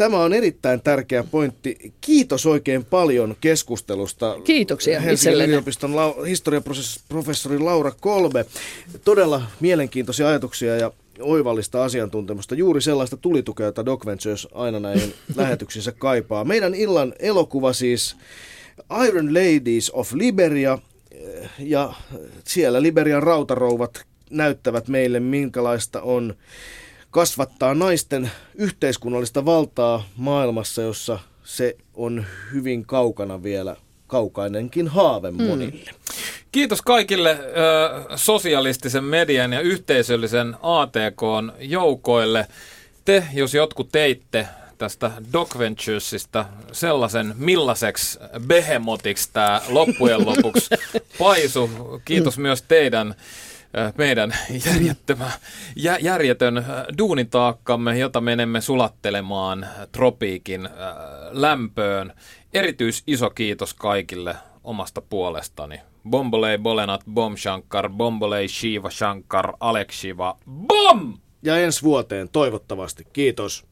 [0.01, 1.93] Tämä on erittäin tärkeä pointti.
[2.01, 4.35] Kiitos oikein paljon keskustelusta.
[4.43, 8.45] Kiitoksia Helsingin yliopiston lau- historiaprofessori Laura Kolbe.
[9.05, 12.55] Todella mielenkiintoisia ajatuksia ja oivallista asiantuntemusta.
[12.55, 16.45] Juuri sellaista tulitukea, jota Doc Ventures aina näihin lähetyksiinsä kaipaa.
[16.45, 18.15] Meidän illan elokuva siis
[19.07, 20.77] Iron Ladies of Liberia
[21.59, 21.93] ja
[22.43, 26.35] siellä Liberian rautarouvat näyttävät meille, minkälaista on
[27.11, 33.75] kasvattaa naisten yhteiskunnallista valtaa maailmassa, jossa se on hyvin kaukana vielä
[34.07, 35.91] kaukainenkin haave monille.
[36.51, 37.45] Kiitos kaikille ö,
[38.15, 42.47] sosialistisen median ja yhteisöllisen ATKn joukoille.
[43.05, 44.47] Te, jos jotkut teitte
[44.77, 50.69] tästä Doc Venturesista sellaisen, millaiseksi behemotiksi tämä loppujen lopuksi
[51.19, 51.69] paisu.
[52.05, 53.15] Kiitos myös teidän
[53.97, 54.33] meidän
[54.65, 55.31] järjettömä,
[55.75, 56.63] jä, järjetön ö,
[56.97, 60.69] duunitaakkamme, jota menemme sulattelemaan tropiikin ö,
[61.31, 62.13] lämpöön.
[62.53, 65.81] Erityis iso kiitos kaikille omasta puolestani.
[66.09, 71.17] Bombolei Bolenat Bom Shankar, Bombolei Shiva Shankar, Alex Shiva, BOM!
[71.43, 73.07] Ja ensi vuoteen toivottavasti.
[73.13, 73.65] Kiitos.